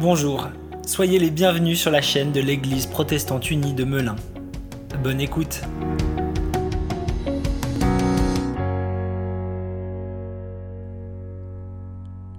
Bonjour, 0.00 0.48
soyez 0.84 1.18
les 1.20 1.30
bienvenus 1.30 1.80
sur 1.80 1.90
la 1.92 2.02
chaîne 2.02 2.32
de 2.32 2.40
l'Église 2.40 2.86
protestante 2.86 3.50
unie 3.50 3.72
de 3.72 3.84
Melun. 3.84 4.16
Bonne 5.02 5.20
écoute. 5.20 5.62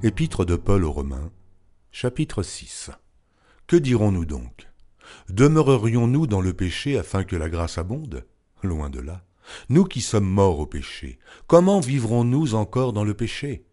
Épître 0.03 0.43
de 0.43 0.57
Paul 0.57 0.83
aux 0.83 0.91
Romains, 0.91 1.31
chapitre 1.93 2.43
6 2.43 2.91
Que 3.65 3.77
dirons-nous 3.77 4.25
donc? 4.25 4.67
Demeurerions-nous 5.29 6.27
dans 6.27 6.41
le 6.41 6.53
péché 6.53 6.97
afin 6.97 7.23
que 7.23 7.37
la 7.37 7.49
grâce 7.49 7.77
abonde? 7.77 8.25
Loin 8.61 8.89
de 8.89 8.99
là. 8.99 9.23
Nous 9.69 9.85
qui 9.85 10.01
sommes 10.01 10.29
morts 10.29 10.59
au 10.59 10.65
péché, 10.65 11.19
comment 11.47 11.79
vivrons-nous 11.79 12.55
encore 12.55 12.91
dans 12.91 13.05
le 13.05 13.13
péché? 13.13 13.63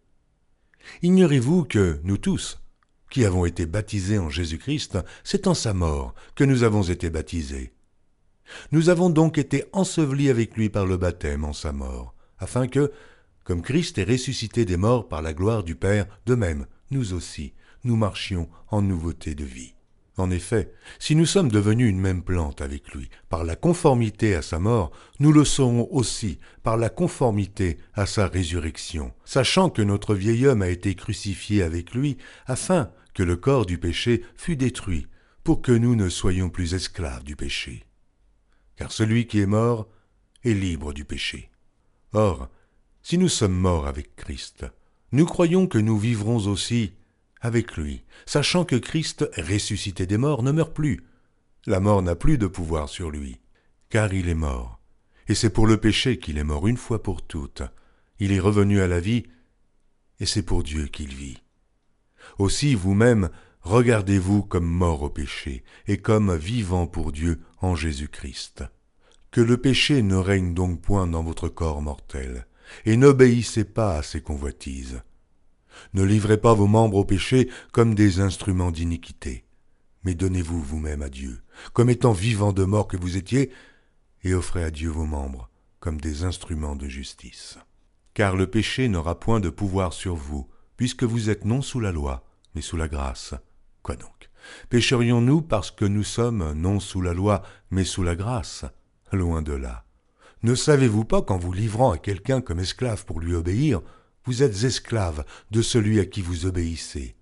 Ignorez-vous 1.01 1.65
que 1.65 1.99
nous 2.03 2.17
tous, 2.17 2.59
qui 3.09 3.25
avons 3.25 3.45
été 3.45 3.65
baptisés 3.65 4.17
en 4.17 4.29
Jésus-Christ, 4.29 4.97
c'est 5.23 5.47
en 5.47 5.53
sa 5.53 5.73
mort 5.73 6.15
que 6.35 6.43
nous 6.43 6.63
avons 6.63 6.83
été 6.83 7.09
baptisés. 7.09 7.73
Nous 8.71 8.89
avons 8.89 9.09
donc 9.09 9.37
été 9.37 9.65
ensevelis 9.73 10.29
avec 10.29 10.55
lui 10.55 10.69
par 10.69 10.85
le 10.85 10.97
baptême 10.97 11.45
en 11.45 11.53
sa 11.53 11.71
mort, 11.71 12.15
afin 12.39 12.67
que, 12.67 12.91
comme 13.43 13.61
Christ 13.61 13.97
est 13.97 14.09
ressuscité 14.09 14.65
des 14.65 14.77
morts 14.77 15.07
par 15.07 15.21
la 15.21 15.33
gloire 15.33 15.63
du 15.63 15.75
Père, 15.75 16.07
de 16.25 16.35
même, 16.35 16.65
nous 16.89 17.13
aussi, 17.13 17.53
nous 17.83 17.95
marchions 17.95 18.49
en 18.69 18.81
nouveauté 18.81 19.35
de 19.35 19.45
vie. 19.45 19.73
En 20.17 20.29
effet, 20.29 20.73
si 20.99 21.15
nous 21.15 21.25
sommes 21.25 21.49
devenus 21.49 21.89
une 21.89 21.99
même 21.99 22.21
plante 22.21 22.61
avec 22.61 22.93
lui 22.93 23.09
par 23.29 23.43
la 23.43 23.55
conformité 23.55 24.35
à 24.35 24.41
sa 24.41 24.59
mort, 24.59 24.91
nous 25.19 25.31
le 25.31 25.45
serons 25.45 25.87
aussi 25.91 26.37
par 26.63 26.75
la 26.75 26.89
conformité 26.89 27.77
à 27.93 28.05
sa 28.05 28.27
résurrection, 28.27 29.13
sachant 29.23 29.69
que 29.69 29.81
notre 29.81 30.13
vieil 30.13 30.47
homme 30.47 30.61
a 30.61 30.69
été 30.69 30.95
crucifié 30.95 31.63
avec 31.63 31.93
lui, 31.93 32.17
afin 32.45 32.91
que 33.13 33.23
le 33.23 33.37
corps 33.37 33.65
du 33.65 33.77
péché 33.77 34.23
fût 34.35 34.57
détruit, 34.57 35.07
pour 35.43 35.61
que 35.61 35.71
nous 35.71 35.95
ne 35.95 36.09
soyons 36.09 36.49
plus 36.49 36.73
esclaves 36.73 37.23
du 37.23 37.35
péché. 37.35 37.85
Car 38.75 38.91
celui 38.91 39.27
qui 39.27 39.39
est 39.39 39.47
mort 39.47 39.87
est 40.43 40.53
libre 40.53 40.93
du 40.93 41.05
péché. 41.05 41.49
Or, 42.13 42.49
si 43.01 43.17
nous 43.17 43.29
sommes 43.29 43.57
morts 43.57 43.87
avec 43.87 44.15
Christ, 44.15 44.65
nous 45.13 45.25
croyons 45.25 45.67
que 45.67 45.77
nous 45.77 45.97
vivrons 45.97 46.47
aussi 46.47 46.93
avec 47.41 47.75
lui, 47.75 48.03
sachant 48.25 48.65
que 48.65 48.75
Christ, 48.75 49.29
ressuscité 49.37 50.05
des 50.05 50.17
morts, 50.17 50.43
ne 50.43 50.51
meurt 50.51 50.73
plus. 50.73 51.03
La 51.65 51.79
mort 51.79 52.01
n'a 52.01 52.15
plus 52.15 52.37
de 52.37 52.47
pouvoir 52.47 52.87
sur 52.87 53.11
lui, 53.11 53.39
car 53.89 54.13
il 54.13 54.29
est 54.29 54.35
mort. 54.35 54.79
Et 55.27 55.35
c'est 55.35 55.49
pour 55.49 55.67
le 55.67 55.77
péché 55.77 56.17
qu'il 56.17 56.37
est 56.37 56.43
mort 56.43 56.67
une 56.67 56.77
fois 56.77 57.01
pour 57.01 57.21
toutes. 57.21 57.63
Il 58.19 58.31
est 58.31 58.39
revenu 58.39 58.81
à 58.81 58.87
la 58.87 58.99
vie, 58.99 59.23
et 60.19 60.25
c'est 60.25 60.43
pour 60.43 60.63
Dieu 60.63 60.87
qu'il 60.87 61.13
vit. 61.13 61.37
Aussi 62.37 62.75
vous-même, 62.75 63.29
regardez-vous 63.61 64.43
comme 64.43 64.65
mort 64.65 65.01
au 65.01 65.09
péché, 65.09 65.63
et 65.87 65.97
comme 65.97 66.35
vivant 66.35 66.87
pour 66.87 67.11
Dieu 67.11 67.41
en 67.59 67.75
Jésus-Christ. 67.75 68.63
Que 69.31 69.41
le 69.41 69.57
péché 69.57 70.01
ne 70.03 70.15
règne 70.15 70.53
donc 70.53 70.81
point 70.81 71.07
dans 71.07 71.23
votre 71.23 71.49
corps 71.49 71.81
mortel, 71.81 72.45
et 72.85 72.97
n'obéissez 72.97 73.63
pas 73.63 73.97
à 73.97 74.03
ses 74.03 74.21
convoitises. 74.21 75.01
Ne 75.93 76.03
livrez 76.03 76.37
pas 76.37 76.53
vos 76.53 76.67
membres 76.67 76.97
au 76.97 77.05
péché 77.05 77.49
comme 77.71 77.95
des 77.95 78.19
instruments 78.19 78.71
d'iniquité, 78.71 79.45
mais 80.03 80.15
donnez-vous 80.15 80.61
vous-même 80.61 81.01
à 81.01 81.09
Dieu, 81.09 81.41
comme 81.73 81.89
étant 81.89 82.13
vivants 82.13 82.53
de 82.53 82.63
mort 82.63 82.87
que 82.87 82.97
vous 82.97 83.17
étiez, 83.17 83.51
et 84.23 84.33
offrez 84.33 84.63
à 84.63 84.71
Dieu 84.71 84.89
vos 84.89 85.05
membres 85.05 85.49
comme 85.79 85.99
des 85.99 86.23
instruments 86.23 86.75
de 86.75 86.87
justice. 86.87 87.57
Car 88.13 88.35
le 88.35 88.47
péché 88.47 88.87
n'aura 88.87 89.19
point 89.19 89.39
de 89.39 89.49
pouvoir 89.49 89.93
sur 89.93 90.15
vous, 90.15 90.47
puisque 90.77 91.03
vous 91.03 91.29
êtes 91.29 91.43
non 91.43 91.61
sous 91.61 91.79
la 91.79 91.91
loi, 91.91 92.23
mais 92.53 92.61
sous 92.61 92.77
la 92.77 92.87
grâce. 92.87 93.33
Quoi 93.81 93.95
donc? 93.95 94.29
Pécherions-nous 94.69 95.41
parce 95.41 95.71
que 95.71 95.85
nous 95.85 96.03
sommes 96.03 96.53
non 96.53 96.79
sous 96.79 97.01
la 97.01 97.13
loi, 97.13 97.41
mais 97.71 97.83
sous 97.83 98.03
la 98.03 98.15
grâce? 98.15 98.65
Loin 99.11 99.41
de 99.41 99.53
là. 99.53 99.85
Ne 100.43 100.55
savez-vous 100.55 101.05
pas 101.05 101.21
qu'en 101.21 101.37
vous 101.37 101.53
livrant 101.53 101.91
à 101.91 101.97
quelqu'un 101.97 102.41
comme 102.41 102.59
esclave 102.59 103.05
pour 103.05 103.19
lui 103.19 103.35
obéir, 103.35 103.81
vous 104.25 104.43
êtes 104.43 104.63
esclave 104.63 105.25
de 105.51 105.61
celui 105.61 105.99
à 105.99 106.05
qui 106.05 106.21
vous 106.21 106.45
obéissez, 106.45 107.15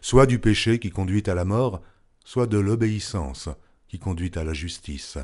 soit 0.00 0.26
du 0.26 0.38
péché 0.38 0.78
qui 0.78 0.90
conduit 0.90 1.24
à 1.26 1.34
la 1.34 1.44
mort, 1.44 1.82
soit 2.24 2.46
de 2.46 2.58
l'obéissance 2.58 3.48
qui 3.88 3.98
conduit 3.98 4.32
à 4.34 4.44
la 4.44 4.52
justice. 4.52 5.18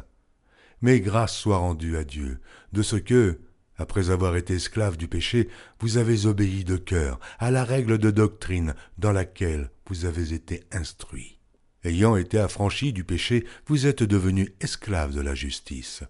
Mais 0.80 1.00
grâce 1.00 1.36
soit 1.36 1.58
rendue 1.58 1.96
à 1.96 2.04
Dieu 2.04 2.40
de 2.72 2.82
ce 2.82 2.96
que, 2.96 3.40
après 3.76 4.10
avoir 4.10 4.36
été 4.36 4.54
esclave 4.54 4.96
du 4.96 5.08
péché, 5.08 5.48
vous 5.80 5.96
avez 5.96 6.26
obéi 6.26 6.64
de 6.64 6.76
cœur 6.76 7.18
à 7.38 7.50
la 7.50 7.64
règle 7.64 7.98
de 7.98 8.10
doctrine 8.10 8.74
dans 8.98 9.12
laquelle 9.12 9.70
vous 9.86 10.04
avez 10.04 10.32
été 10.32 10.64
instruit. 10.72 11.38
Ayant 11.84 12.16
été 12.16 12.38
affranchi 12.38 12.92
du 12.92 13.02
péché, 13.02 13.44
vous 13.66 13.86
êtes 13.86 14.04
devenu 14.04 14.54
esclave 14.60 15.14
de 15.14 15.20
la 15.20 15.34
justice. 15.34 16.04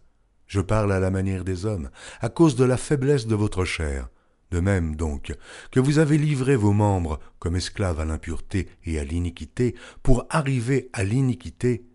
Je 0.46 0.60
parle 0.60 0.92
à 0.92 1.00
la 1.00 1.10
manière 1.10 1.44
des 1.44 1.64
hommes, 1.64 1.90
à 2.20 2.28
cause 2.28 2.56
de 2.56 2.64
la 2.64 2.76
faiblesse 2.76 3.26
de 3.26 3.34
votre 3.34 3.64
chair. 3.64 4.08
De 4.52 4.60
même 4.60 4.96
donc 4.96 5.34
que 5.70 5.80
vous 5.80 5.98
avez 5.98 6.18
livré 6.18 6.56
vos 6.56 6.74
membres 6.74 7.18
comme 7.38 7.56
esclaves 7.56 8.00
à 8.00 8.04
l'impureté 8.04 8.68
et 8.84 8.98
à 8.98 9.04
l'iniquité 9.04 9.74
pour 10.02 10.26
arriver 10.28 10.90
à 10.92 11.04
l'iniquité, 11.04 11.86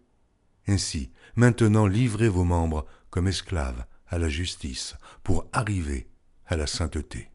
ainsi 0.67 1.11
maintenant 1.35 1.85
livrez 1.85 2.29
vos 2.29 2.43
membres 2.43 2.87
comme 3.11 3.27
esclaves 3.27 3.85
à 4.07 4.17
la 4.17 4.27
justice 4.27 4.95
pour 5.23 5.47
arriver 5.53 6.07
à 6.47 6.55
la 6.55 6.65
sainteté. 6.65 7.29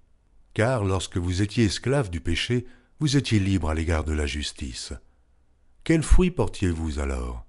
Car 0.55 0.85
lorsque 0.85 1.19
vous 1.19 1.41
étiez 1.41 1.67
esclaves 1.67 2.11
du 2.11 2.21
péché, 2.21 2.67
vous 2.99 3.17
étiez 3.17 3.39
libre 3.39 3.71
à 3.71 3.75
l'égard 3.75 4.03
de 4.03 4.13
la 4.13 4.27
justice. 4.27 4.93
Quels 5.85 6.03
fruits 6.03 6.33
portiez-vous 6.33 6.99
alors? 6.99 7.47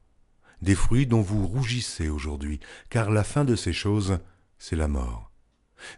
Des 0.61 0.75
fruits 0.75 1.07
dont 1.07 1.21
vous 1.21 1.47
rougissez 1.47 2.07
aujourd'hui, 2.07 2.59
car 2.91 3.09
la 3.09 3.23
fin 3.23 3.45
de 3.45 3.55
ces 3.55 3.73
choses, 3.73 4.19
c'est 4.59 4.75
la 4.75 4.87
mort. 4.87 5.31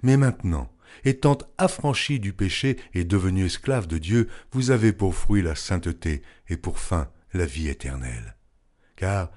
Mais 0.04 0.16
maintenant, 0.16 0.72
étant 1.04 1.38
affranchi 1.58 2.20
du 2.20 2.34
péché 2.34 2.78
et 2.94 3.04
devenu 3.04 3.46
esclave 3.46 3.88
de 3.88 3.98
Dieu, 3.98 4.28
vous 4.52 4.72
avez 4.72 4.94
pour 4.94 5.16
fruit 5.16 5.42
la 5.42 5.56
sainteté 5.56 6.22
et 6.50 6.58
pour 6.58 6.80
fin 6.80 7.10
la 7.34 7.46
vie 7.46 7.68
éternelle. 7.68 8.36
Car 8.96 9.30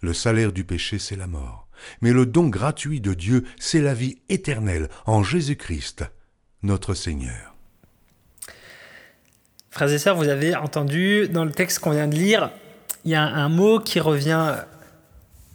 le 0.00 0.12
salaire 0.12 0.52
du 0.52 0.64
péché, 0.64 0.98
c'est 0.98 1.16
la 1.16 1.26
mort, 1.26 1.68
mais 2.00 2.12
le 2.12 2.26
don 2.26 2.48
gratuit 2.48 3.00
de 3.00 3.14
Dieu, 3.14 3.44
c'est 3.58 3.80
la 3.80 3.94
vie 3.94 4.18
éternelle 4.28 4.88
en 5.06 5.22
Jésus-Christ, 5.22 6.04
notre 6.62 6.94
Seigneur. 6.94 7.54
Frères 9.70 9.90
et 9.90 9.98
sœurs, 9.98 10.16
vous 10.16 10.28
avez 10.28 10.54
entendu 10.54 11.28
dans 11.28 11.44
le 11.44 11.50
texte 11.50 11.80
qu'on 11.80 11.90
vient 11.90 12.06
de 12.06 12.14
lire, 12.14 12.50
il 13.04 13.10
y 13.10 13.14
a 13.14 13.22
un 13.22 13.48
mot 13.48 13.80
qui 13.80 14.00
revient 14.00 14.56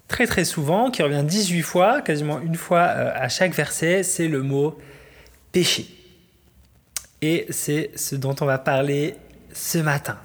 très 0.08 0.28
très 0.28 0.44
souvent, 0.44 0.92
qui 0.92 1.02
revient 1.02 1.24
18 1.26 1.62
fois, 1.62 2.02
quasiment 2.02 2.40
une 2.40 2.56
fois 2.56 2.82
euh, 2.82 3.12
à 3.16 3.30
chaque 3.30 3.54
verset, 3.54 4.04
c'est 4.04 4.28
le 4.28 4.42
mot 4.42 4.78
péché. 5.52 5.88
Et 7.22 7.46
c'est 7.50 7.92
ce 7.96 8.16
dont 8.16 8.36
on 8.42 8.46
va 8.46 8.58
parler 8.58 9.16
ce 9.54 9.78
matin. 9.78 10.18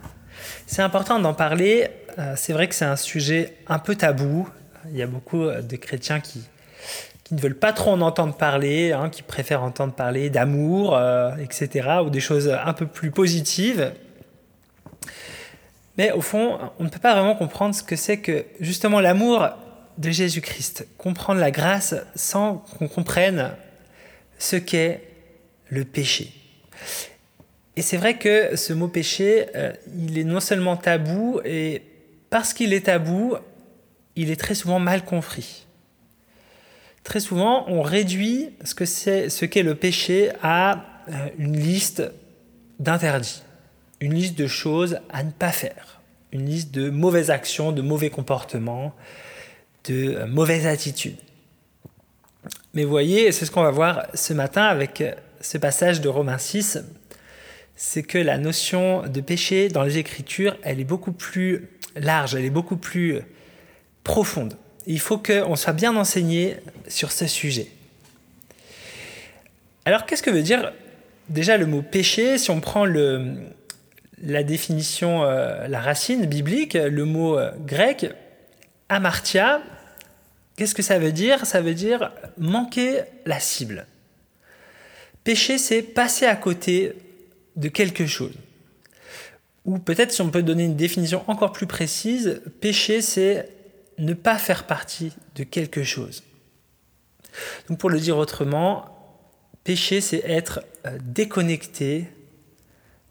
C'est 0.66 0.82
important 0.82 1.18
d'en 1.18 1.34
parler, 1.34 1.88
euh, 2.18 2.34
c'est 2.36 2.52
vrai 2.52 2.68
que 2.68 2.74
c'est 2.74 2.84
un 2.84 2.96
sujet 2.96 3.56
un 3.66 3.78
peu 3.78 3.96
tabou, 3.96 4.48
il 4.90 4.96
y 4.96 5.02
a 5.02 5.06
beaucoup 5.06 5.42
euh, 5.42 5.62
de 5.62 5.76
chrétiens 5.76 6.20
qui, 6.20 6.42
qui 7.24 7.34
ne 7.34 7.40
veulent 7.40 7.58
pas 7.58 7.72
trop 7.72 7.90
en 7.90 8.00
entendre 8.00 8.34
parler, 8.34 8.92
hein, 8.92 9.08
qui 9.10 9.22
préfèrent 9.22 9.62
entendre 9.62 9.94
parler 9.94 10.30
d'amour, 10.30 10.96
euh, 10.96 11.34
etc., 11.36 11.88
ou 12.04 12.10
des 12.10 12.20
choses 12.20 12.48
un 12.48 12.72
peu 12.72 12.86
plus 12.86 13.10
positives. 13.10 13.92
Mais 15.96 16.12
au 16.12 16.20
fond, 16.20 16.58
on 16.78 16.84
ne 16.84 16.88
peut 16.88 16.98
pas 16.98 17.14
vraiment 17.14 17.36
comprendre 17.36 17.74
ce 17.74 17.82
que 17.82 17.96
c'est 17.96 18.18
que 18.18 18.44
justement 18.60 19.00
l'amour 19.00 19.48
de 19.98 20.10
Jésus-Christ, 20.10 20.86
comprendre 20.98 21.40
la 21.40 21.50
grâce 21.50 21.94
sans 22.16 22.64
qu'on 22.78 22.88
comprenne 22.88 23.52
ce 24.38 24.56
qu'est 24.56 25.13
le 25.68 25.84
péché. 25.84 26.32
Et 27.76 27.82
c'est 27.82 27.96
vrai 27.96 28.18
que 28.18 28.56
ce 28.56 28.72
mot 28.72 28.88
péché, 28.88 29.46
euh, 29.56 29.72
il 29.98 30.18
est 30.18 30.24
non 30.24 30.40
seulement 30.40 30.76
tabou, 30.76 31.40
et 31.44 31.82
parce 32.30 32.54
qu'il 32.54 32.72
est 32.72 32.86
tabou, 32.86 33.34
il 34.16 34.30
est 34.30 34.36
très 34.36 34.54
souvent 34.54 34.78
mal 34.78 35.04
compris. 35.04 35.66
Très 37.02 37.20
souvent, 37.20 37.64
on 37.68 37.82
réduit 37.82 38.50
ce 38.64 39.28
ce 39.28 39.44
qu'est 39.44 39.62
le 39.62 39.74
péché 39.74 40.30
à 40.42 40.84
euh, 41.08 41.28
une 41.38 41.58
liste 41.58 42.02
d'interdits, 42.78 43.42
une 44.00 44.14
liste 44.14 44.38
de 44.38 44.46
choses 44.46 44.98
à 45.10 45.22
ne 45.22 45.30
pas 45.30 45.52
faire, 45.52 46.00
une 46.32 46.46
liste 46.46 46.70
de 46.72 46.90
mauvaises 46.90 47.30
actions, 47.30 47.72
de 47.72 47.82
mauvais 47.82 48.10
comportements, 48.10 48.94
de 49.88 50.14
euh, 50.14 50.26
mauvaises 50.26 50.66
attitudes. 50.66 51.18
Mais 52.72 52.84
voyez, 52.84 53.32
c'est 53.32 53.46
ce 53.46 53.50
qu'on 53.50 53.62
va 53.62 53.70
voir 53.70 54.06
ce 54.14 54.32
matin 54.32 54.64
avec 54.64 55.02
ce 55.44 55.58
passage 55.58 56.00
de 56.00 56.08
Romains 56.08 56.38
6, 56.38 56.78
c'est 57.76 58.02
que 58.02 58.16
la 58.16 58.38
notion 58.38 59.06
de 59.06 59.20
péché 59.20 59.68
dans 59.68 59.82
les 59.82 59.98
Écritures, 59.98 60.56
elle 60.62 60.80
est 60.80 60.84
beaucoup 60.84 61.12
plus 61.12 61.68
large, 61.96 62.34
elle 62.34 62.46
est 62.46 62.50
beaucoup 62.50 62.78
plus 62.78 63.20
profonde. 64.04 64.56
Il 64.86 65.00
faut 65.00 65.18
qu'on 65.18 65.54
soit 65.54 65.74
bien 65.74 65.94
enseigné 65.96 66.56
sur 66.88 67.12
ce 67.12 67.26
sujet. 67.26 67.68
Alors 69.84 70.06
qu'est-ce 70.06 70.22
que 70.22 70.30
veut 70.30 70.42
dire 70.42 70.72
déjà 71.28 71.58
le 71.58 71.66
mot 71.66 71.82
péché, 71.82 72.38
si 72.38 72.50
on 72.50 72.60
prend 72.60 72.86
la 72.86 74.42
définition, 74.44 75.24
euh, 75.24 75.68
la 75.68 75.80
racine 75.80 76.24
biblique, 76.24 76.72
le 76.72 77.04
mot 77.04 77.38
euh, 77.38 77.50
grec, 77.66 78.06
amartia, 78.88 79.60
qu'est-ce 80.56 80.74
que 80.74 80.82
ça 80.82 80.98
veut 80.98 81.12
dire? 81.12 81.44
Ça 81.44 81.60
veut 81.60 81.74
dire 81.74 82.12
manquer 82.38 83.02
la 83.26 83.40
cible. 83.40 83.86
Péché, 85.24 85.56
c'est 85.56 85.82
passer 85.82 86.26
à 86.26 86.36
côté 86.36 86.92
de 87.56 87.68
quelque 87.68 88.06
chose. 88.06 88.34
Ou 89.64 89.78
peut-être 89.78 90.12
si 90.12 90.20
on 90.20 90.30
peut 90.30 90.42
donner 90.42 90.64
une 90.64 90.76
définition 90.76 91.24
encore 91.26 91.52
plus 91.52 91.66
précise, 91.66 92.42
péché, 92.60 93.00
c'est 93.00 93.48
ne 93.96 94.12
pas 94.12 94.36
faire 94.36 94.66
partie 94.66 95.12
de 95.34 95.44
quelque 95.44 95.82
chose. 95.82 96.22
Donc 97.68 97.78
pour 97.78 97.88
le 97.88 97.98
dire 97.98 98.18
autrement, 98.18 98.84
péché, 99.64 100.00
c'est 100.02 100.22
être 100.26 100.60
euh, 100.86 100.98
déconnecté 101.02 102.06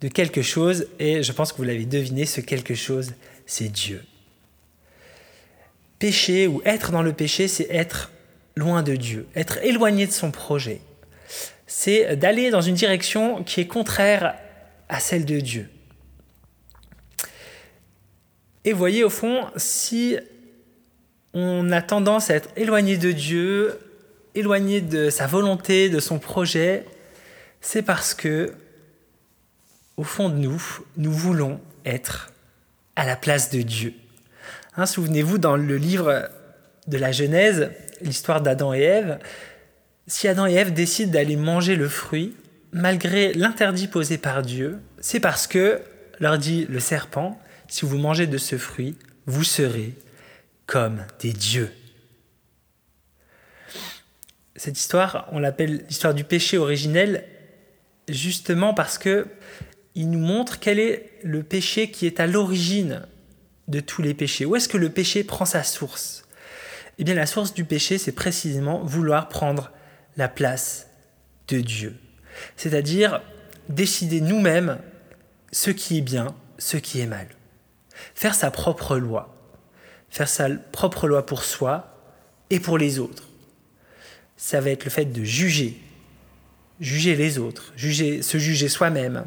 de 0.02 0.08
quelque 0.08 0.42
chose, 0.42 0.88
et 1.00 1.24
je 1.24 1.32
pense 1.32 1.52
que 1.52 1.58
vous 1.58 1.64
l'avez 1.64 1.86
deviné, 1.86 2.26
ce 2.26 2.42
quelque 2.42 2.76
chose, 2.76 3.14
c'est 3.46 3.70
Dieu. 3.70 4.04
Péché 5.98 6.46
ou 6.46 6.62
être 6.66 6.92
dans 6.92 7.02
le 7.02 7.14
péché, 7.14 7.48
c'est 7.48 7.68
être 7.70 8.12
loin 8.56 8.84
de 8.84 8.96
Dieu, 8.96 9.26
être 9.36 9.58
éloigné 9.64 10.06
de 10.06 10.12
son 10.12 10.30
projet. 10.30 10.82
C'est 11.68 12.16
d'aller 12.16 12.52
dans 12.52 12.62
une 12.62 12.76
direction 12.76 13.44
qui 13.44 13.62
est 13.62 13.68
contraire 13.68 14.36
à 14.90 15.00
celle 15.00 15.26
de 15.26 15.40
Dieu. 15.40 15.70
Et 18.66 18.74
voyez, 18.74 19.04
au 19.04 19.10
fond, 19.10 19.46
si 19.58 20.18
on 21.34 21.72
a 21.72 21.82
tendance 21.82 22.30
à 22.30 22.36
être 22.36 22.50
éloigné 22.56 22.98
de 22.98 23.12
Dieu, 23.12 23.80
éloigné 24.36 24.82
de 24.82 25.10
sa 25.10 25.28
volonté, 25.28 25.90
de 25.90 26.00
son 26.00 26.20
projet, 26.20 26.86
c'est 27.62 27.82
parce 27.82 28.14
que, 28.14 28.54
au 29.98 30.04
fond 30.04 30.30
de 30.30 30.36
nous, 30.36 30.62
nous 30.98 31.12
voulons 31.12 31.60
être 31.86 32.32
à 32.96 33.06
la 33.06 33.16
place 33.16 33.50
de 33.50 33.62
Dieu. 33.62 33.94
Hein, 34.78 34.86
souvenez-vous, 34.86 35.38
dans 35.38 35.58
le 35.58 35.78
livre 35.78 36.30
de 36.88 36.98
la 36.98 37.12
Genèse, 37.12 37.72
l'histoire 38.02 38.42
d'Adam 38.42 38.74
et 38.74 38.82
Ève, 38.82 39.20
si 40.08 40.28
Adam 40.28 40.48
et 40.48 40.54
Ève 40.54 40.74
décident 40.74 41.12
d'aller 41.12 41.36
manger 41.36 41.76
le 41.76 41.88
fruit, 41.88 42.36
malgré 42.72 43.34
l'interdit 43.34 43.88
posé 43.88 44.18
par 44.18 44.42
Dieu, 44.42 44.80
c'est 45.00 45.20
parce 45.20 45.48
que, 45.48 45.82
leur 46.20 46.38
dit 46.38 46.66
le 46.70 46.80
serpent, 46.80 47.40
si 47.68 47.86
vous 47.86 47.98
mangez 47.98 48.28
de 48.28 48.38
ce 48.38 48.58
fruit, 48.58 48.96
vous 49.26 49.44
serez 49.44 49.94
comme 50.66 51.04
des 51.20 51.34
dieux. 51.34 51.72
Cette 54.56 54.78
histoire, 54.78 55.28
on 55.32 55.40
l'appelle 55.40 55.84
l'histoire 55.88 56.14
du 56.14 56.24
péché 56.24 56.58
originel, 56.58 57.26
justement 58.08 58.74
parce 58.74 58.98
que 58.98 59.28
il 59.96 60.10
nous 60.10 60.20
montre 60.20 60.60
quel 60.60 60.80
est 60.80 61.12
le 61.24 61.44
péché 61.44 61.92
qui 61.92 62.08
est 62.08 62.20
à 62.20 62.28
l'origine 62.28 63.06
de 63.68 63.80
tous 63.80 64.02
les 64.02 64.14
péchés. 64.14 64.46
Où 64.46 64.56
est-ce 64.56 64.68
que 64.68 64.78
le 64.78 64.90
péché 64.90 65.24
prend 65.24 65.46
sa 65.46 65.64
source? 65.64 66.26
Eh 66.98 67.04
bien, 67.04 67.14
la 67.14 67.26
source 67.26 67.54
du 67.54 67.64
péché, 67.64 67.98
c'est 67.98 68.12
précisément 68.12 68.84
vouloir 68.84 69.30
prendre 69.30 69.72
la 70.18 70.28
place 70.28 70.88
de 71.48 71.60
Dieu. 71.60 71.96
C'est-à-dire 72.56 73.22
décider 73.70 74.22
nous-mêmes 74.22 74.80
ce 75.52 75.72
qui 75.72 75.98
est 75.98 76.02
bien, 76.02 76.36
ce 76.58 76.78
qui 76.78 77.00
est 77.00 77.06
mal. 77.06 77.28
Faire 78.16 78.36
sa 78.36 78.52
propre 78.52 78.98
loi. 78.98 79.36
Faire 80.10 80.30
sa 80.30 80.50
propre 80.50 81.08
loi 81.08 81.26
pour 81.26 81.44
soi 81.44 81.98
et 82.50 82.60
pour 82.60 82.78
les 82.78 83.00
autres. 83.00 83.30
Ça 84.38 84.62
va 84.62 84.72
être 84.72 84.84
le 84.84 84.92
fait 84.92 85.06
de 85.06 85.24
juger, 85.24 85.80
juger 86.80 87.16
les 87.16 87.40
autres, 87.40 87.74
juger, 87.76 88.22
se 88.22 88.38
juger 88.38 88.68
soi-même, 88.68 89.26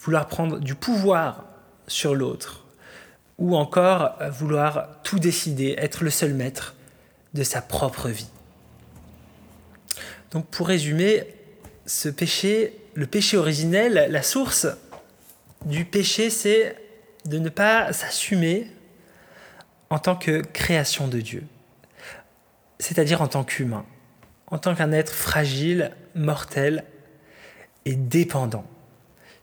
vouloir 0.00 0.28
prendre 0.28 0.58
du 0.58 0.74
pouvoir 0.74 1.44
sur 1.86 2.14
l'autre, 2.14 2.64
ou 3.38 3.56
encore 3.56 4.18
vouloir 4.30 4.88
tout 5.02 5.18
décider, 5.18 5.74
être 5.78 6.04
le 6.04 6.10
seul 6.10 6.34
maître 6.34 6.74
de 7.32 7.42
sa 7.42 7.60
propre 7.62 8.08
vie. 8.08 8.28
Donc 10.34 10.46
pour 10.48 10.66
résumer, 10.66 11.24
ce 11.86 12.08
péché, 12.08 12.76
le 12.94 13.06
péché 13.06 13.36
originel, 13.36 14.08
la 14.10 14.22
source 14.22 14.66
du 15.64 15.84
péché, 15.84 16.28
c'est 16.28 16.76
de 17.24 17.38
ne 17.38 17.48
pas 17.48 17.92
s'assumer 17.92 18.66
en 19.90 19.98
tant 20.00 20.16
que 20.16 20.40
création 20.40 21.06
de 21.06 21.20
Dieu, 21.20 21.44
c'est-à-dire 22.80 23.22
en 23.22 23.28
tant 23.28 23.44
qu'humain, 23.44 23.86
en 24.48 24.58
tant 24.58 24.74
qu'un 24.74 24.90
être 24.90 25.12
fragile, 25.12 25.92
mortel 26.16 26.84
et 27.84 27.94
dépendant, 27.94 28.66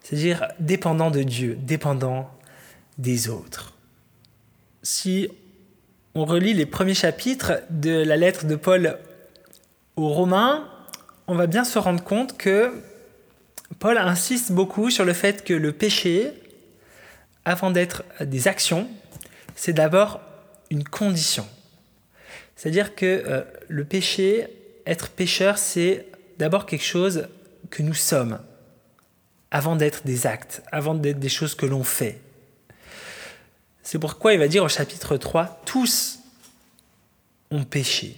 c'est-à-dire 0.03 0.49
dépendant 0.59 1.09
de 1.09 1.23
Dieu, 1.23 1.55
dépendant 1.55 2.29
des 2.97 3.29
autres. 3.29 3.77
Si 4.83 5.29
on 6.15 6.25
relit 6.25 6.53
les 6.53 6.65
premiers 6.65 6.95
chapitres 6.95 7.61
de 7.69 8.03
la 8.03 8.17
lettre 8.17 8.45
de 8.45 8.55
Paul 8.55 8.99
aux 9.95 10.09
Romains, 10.09 10.67
on 11.27 11.35
va 11.35 11.47
bien 11.47 11.63
se 11.63 11.79
rendre 11.79 12.03
compte 12.03 12.37
que 12.37 12.71
Paul 13.79 13.97
insiste 13.97 14.51
beaucoup 14.51 14.89
sur 14.89 15.05
le 15.05 15.13
fait 15.13 15.43
que 15.43 15.53
le 15.53 15.71
péché, 15.71 16.31
avant 17.45 17.71
d'être 17.71 18.03
des 18.19 18.47
actions, 18.47 18.87
c'est 19.55 19.73
d'abord 19.73 20.19
une 20.69 20.83
condition. 20.83 21.47
C'est-à-dire 22.55 22.95
que 22.95 23.23
euh, 23.25 23.43
le 23.69 23.85
péché, 23.85 24.47
être 24.85 25.09
pécheur, 25.09 25.57
c'est 25.57 26.05
d'abord 26.37 26.65
quelque 26.65 26.85
chose 26.85 27.27
que 27.69 27.81
nous 27.81 27.93
sommes, 27.93 28.39
avant 29.49 29.75
d'être 29.75 30.05
des 30.05 30.27
actes, 30.27 30.61
avant 30.71 30.93
d'être 30.93 31.19
des 31.19 31.29
choses 31.29 31.55
que 31.55 31.65
l'on 31.65 31.83
fait. 31.83 32.19
C'est 33.83 33.99
pourquoi 33.99 34.33
il 34.33 34.39
va 34.39 34.47
dire 34.47 34.63
au 34.63 34.69
chapitre 34.69 35.17
3, 35.17 35.61
tous 35.65 36.19
ont 37.49 37.63
péché. 37.63 38.15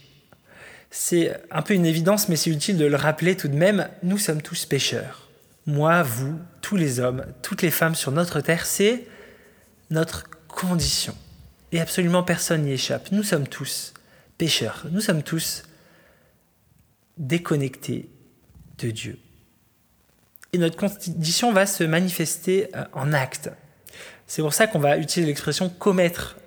C'est 0.95 1.35
un 1.49 1.63
peu 1.63 1.73
une 1.73 1.87
évidence, 1.87 2.29
mais 2.29 2.35
c'est 2.35 2.51
utile 2.51 2.77
de 2.77 2.85
le 2.85 2.95
rappeler 2.95 3.35
tout 3.35 3.47
de 3.47 3.55
même, 3.55 3.89
nous 4.03 4.19
sommes 4.19 4.43
tous 4.43 4.67
pécheurs. 4.67 5.27
Moi, 5.65 6.03
vous, 6.03 6.37
tous 6.61 6.75
les 6.75 6.99
hommes, 6.99 7.25
toutes 7.41 7.63
les 7.63 7.71
femmes 7.71 7.95
sur 7.95 8.11
notre 8.11 8.41
terre, 8.41 8.67
c'est 8.67 9.07
notre 9.89 10.29
condition. 10.47 11.17
Et 11.71 11.81
absolument 11.81 12.21
personne 12.21 12.61
n'y 12.61 12.73
échappe. 12.73 13.11
Nous 13.11 13.23
sommes 13.23 13.47
tous 13.47 13.95
pécheurs. 14.37 14.85
Nous 14.91 15.01
sommes 15.01 15.23
tous 15.23 15.63
déconnectés 17.17 18.11
de 18.77 18.91
Dieu. 18.91 19.17
Et 20.53 20.59
notre 20.59 20.77
condition 20.77 21.51
va 21.53 21.65
se 21.65 21.83
manifester 21.83 22.69
euh, 22.75 22.83
en 22.93 23.13
acte. 23.13 23.49
C'est 24.27 24.43
pour 24.43 24.53
ça 24.53 24.67
qu'on 24.67 24.77
va 24.77 24.99
utiliser 24.99 25.25
l'expression 25.25 25.69
commettre 25.69 26.37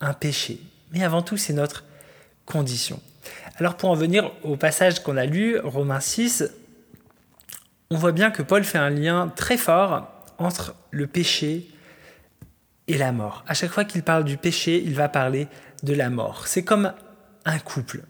un 0.00 0.12
péché. 0.12 0.58
Mais 0.90 1.04
avant 1.04 1.22
tout, 1.22 1.36
c'est 1.36 1.52
notre 1.52 1.84
condition. 2.46 3.00
Alors 3.56 3.76
pour 3.76 3.90
en 3.90 3.94
venir 3.94 4.32
au 4.42 4.56
passage 4.56 5.02
qu'on 5.02 5.16
a 5.16 5.26
lu, 5.26 5.58
Romains 5.58 6.00
6, 6.00 6.44
on 7.90 7.96
voit 7.96 8.12
bien 8.12 8.30
que 8.30 8.42
Paul 8.42 8.64
fait 8.64 8.78
un 8.78 8.90
lien 8.90 9.30
très 9.36 9.58
fort 9.58 10.08
entre 10.38 10.74
le 10.90 11.06
péché 11.06 11.68
et 12.88 12.96
la 12.96 13.12
mort. 13.12 13.44
À 13.46 13.54
chaque 13.54 13.70
fois 13.70 13.84
qu'il 13.84 14.02
parle 14.02 14.24
du 14.24 14.38
péché, 14.38 14.82
il 14.82 14.94
va 14.94 15.08
parler 15.08 15.48
de 15.82 15.92
la 15.92 16.08
mort. 16.08 16.46
C'est 16.46 16.64
comme 16.64 16.92
un 17.44 17.58
couple. 17.58 18.02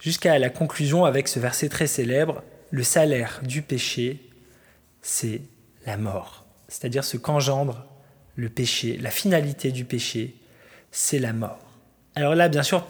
Jusqu'à 0.00 0.38
la 0.38 0.50
conclusion 0.50 1.04
avec 1.04 1.28
ce 1.28 1.38
verset 1.38 1.68
très 1.68 1.86
célèbre, 1.86 2.42
le 2.70 2.82
salaire 2.82 3.40
du 3.42 3.62
péché, 3.62 4.28
c'est 5.02 5.42
la 5.86 5.96
mort. 5.96 6.44
C'est-à-dire 6.68 7.04
ce 7.04 7.16
qu'engendre 7.16 7.86
le 8.34 8.48
péché, 8.48 8.98
la 8.98 9.10
finalité 9.10 9.70
du 9.70 9.84
péché, 9.84 10.34
c'est 10.90 11.20
la 11.20 11.32
mort. 11.32 11.60
Alors 12.16 12.34
là, 12.34 12.48
bien 12.48 12.62
sûr, 12.62 12.86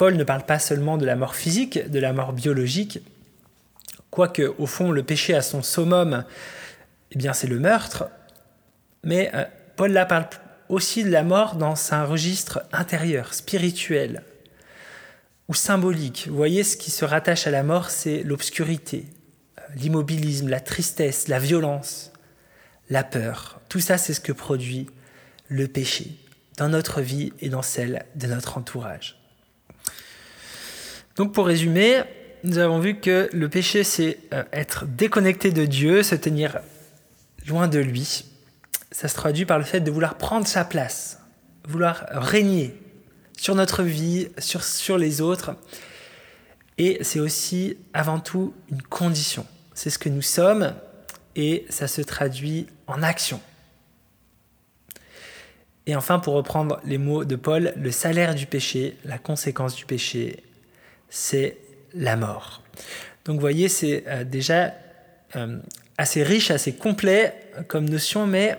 Paul 0.00 0.16
ne 0.16 0.24
parle 0.24 0.46
pas 0.46 0.58
seulement 0.58 0.96
de 0.96 1.04
la 1.04 1.14
mort 1.14 1.34
physique, 1.34 1.90
de 1.90 1.98
la 1.98 2.14
mort 2.14 2.32
biologique, 2.32 3.00
quoique 4.08 4.54
au 4.56 4.64
fond 4.64 4.92
le 4.92 5.02
péché 5.02 5.34
à 5.34 5.42
son 5.42 5.62
summum, 5.62 6.24
eh 7.12 7.18
bien 7.18 7.34
c'est 7.34 7.46
le 7.46 7.58
meurtre, 7.58 8.08
mais 9.04 9.30
euh, 9.34 9.44
Paul 9.76 9.92
là 9.92 10.06
parle 10.06 10.24
aussi 10.70 11.04
de 11.04 11.10
la 11.10 11.22
mort 11.22 11.56
dans 11.56 11.74
un 11.92 12.04
registre 12.04 12.62
intérieur, 12.72 13.34
spirituel 13.34 14.22
ou 15.48 15.54
symbolique. 15.54 16.28
Vous 16.30 16.36
voyez, 16.36 16.64
ce 16.64 16.78
qui 16.78 16.90
se 16.90 17.04
rattache 17.04 17.46
à 17.46 17.50
la 17.50 17.62
mort, 17.62 17.90
c'est 17.90 18.22
l'obscurité, 18.22 19.04
euh, 19.58 19.62
l'immobilisme, 19.76 20.48
la 20.48 20.60
tristesse, 20.60 21.28
la 21.28 21.38
violence, 21.38 22.10
la 22.88 23.04
peur. 23.04 23.60
Tout 23.68 23.80
ça, 23.80 23.98
c'est 23.98 24.14
ce 24.14 24.20
que 24.20 24.32
produit 24.32 24.86
le 25.48 25.68
péché 25.68 26.16
dans 26.56 26.70
notre 26.70 27.02
vie 27.02 27.34
et 27.40 27.50
dans 27.50 27.60
celle 27.60 28.06
de 28.14 28.28
notre 28.28 28.56
entourage. 28.56 29.19
Donc 31.20 31.34
pour 31.34 31.48
résumer, 31.48 32.00
nous 32.44 32.56
avons 32.56 32.78
vu 32.78 32.98
que 32.98 33.28
le 33.34 33.50
péché, 33.50 33.84
c'est 33.84 34.20
euh, 34.32 34.42
être 34.54 34.86
déconnecté 34.86 35.50
de 35.50 35.66
Dieu, 35.66 36.02
se 36.02 36.14
tenir 36.14 36.60
loin 37.46 37.68
de 37.68 37.78
lui. 37.78 38.24
Ça 38.90 39.06
se 39.06 39.14
traduit 39.16 39.44
par 39.44 39.58
le 39.58 39.66
fait 39.66 39.80
de 39.80 39.90
vouloir 39.90 40.14
prendre 40.14 40.46
sa 40.46 40.64
place, 40.64 41.20
vouloir 41.68 42.06
régner 42.08 42.74
sur 43.36 43.54
notre 43.54 43.82
vie, 43.82 44.28
sur, 44.38 44.64
sur 44.64 44.96
les 44.96 45.20
autres. 45.20 45.56
Et 46.78 46.96
c'est 47.02 47.20
aussi 47.20 47.76
avant 47.92 48.18
tout 48.18 48.54
une 48.70 48.80
condition. 48.80 49.44
C'est 49.74 49.90
ce 49.90 49.98
que 49.98 50.08
nous 50.08 50.22
sommes 50.22 50.72
et 51.36 51.66
ça 51.68 51.86
se 51.86 52.00
traduit 52.00 52.66
en 52.86 53.02
action. 53.02 53.42
Et 55.84 55.94
enfin, 55.94 56.18
pour 56.18 56.32
reprendre 56.32 56.80
les 56.86 56.96
mots 56.96 57.26
de 57.26 57.36
Paul, 57.36 57.74
le 57.76 57.90
salaire 57.90 58.34
du 58.34 58.46
péché, 58.46 58.96
la 59.04 59.18
conséquence 59.18 59.76
du 59.76 59.84
péché, 59.84 60.44
c'est 61.10 61.58
la 61.94 62.16
mort. 62.16 62.62
Donc 63.24 63.34
vous 63.34 63.40
voyez, 63.40 63.68
c'est 63.68 64.04
euh, 64.06 64.24
déjà 64.24 64.74
euh, 65.36 65.58
assez 65.98 66.22
riche, 66.22 66.50
assez 66.50 66.72
complet 66.72 67.34
comme 67.68 67.88
notion, 67.88 68.26
mais 68.26 68.56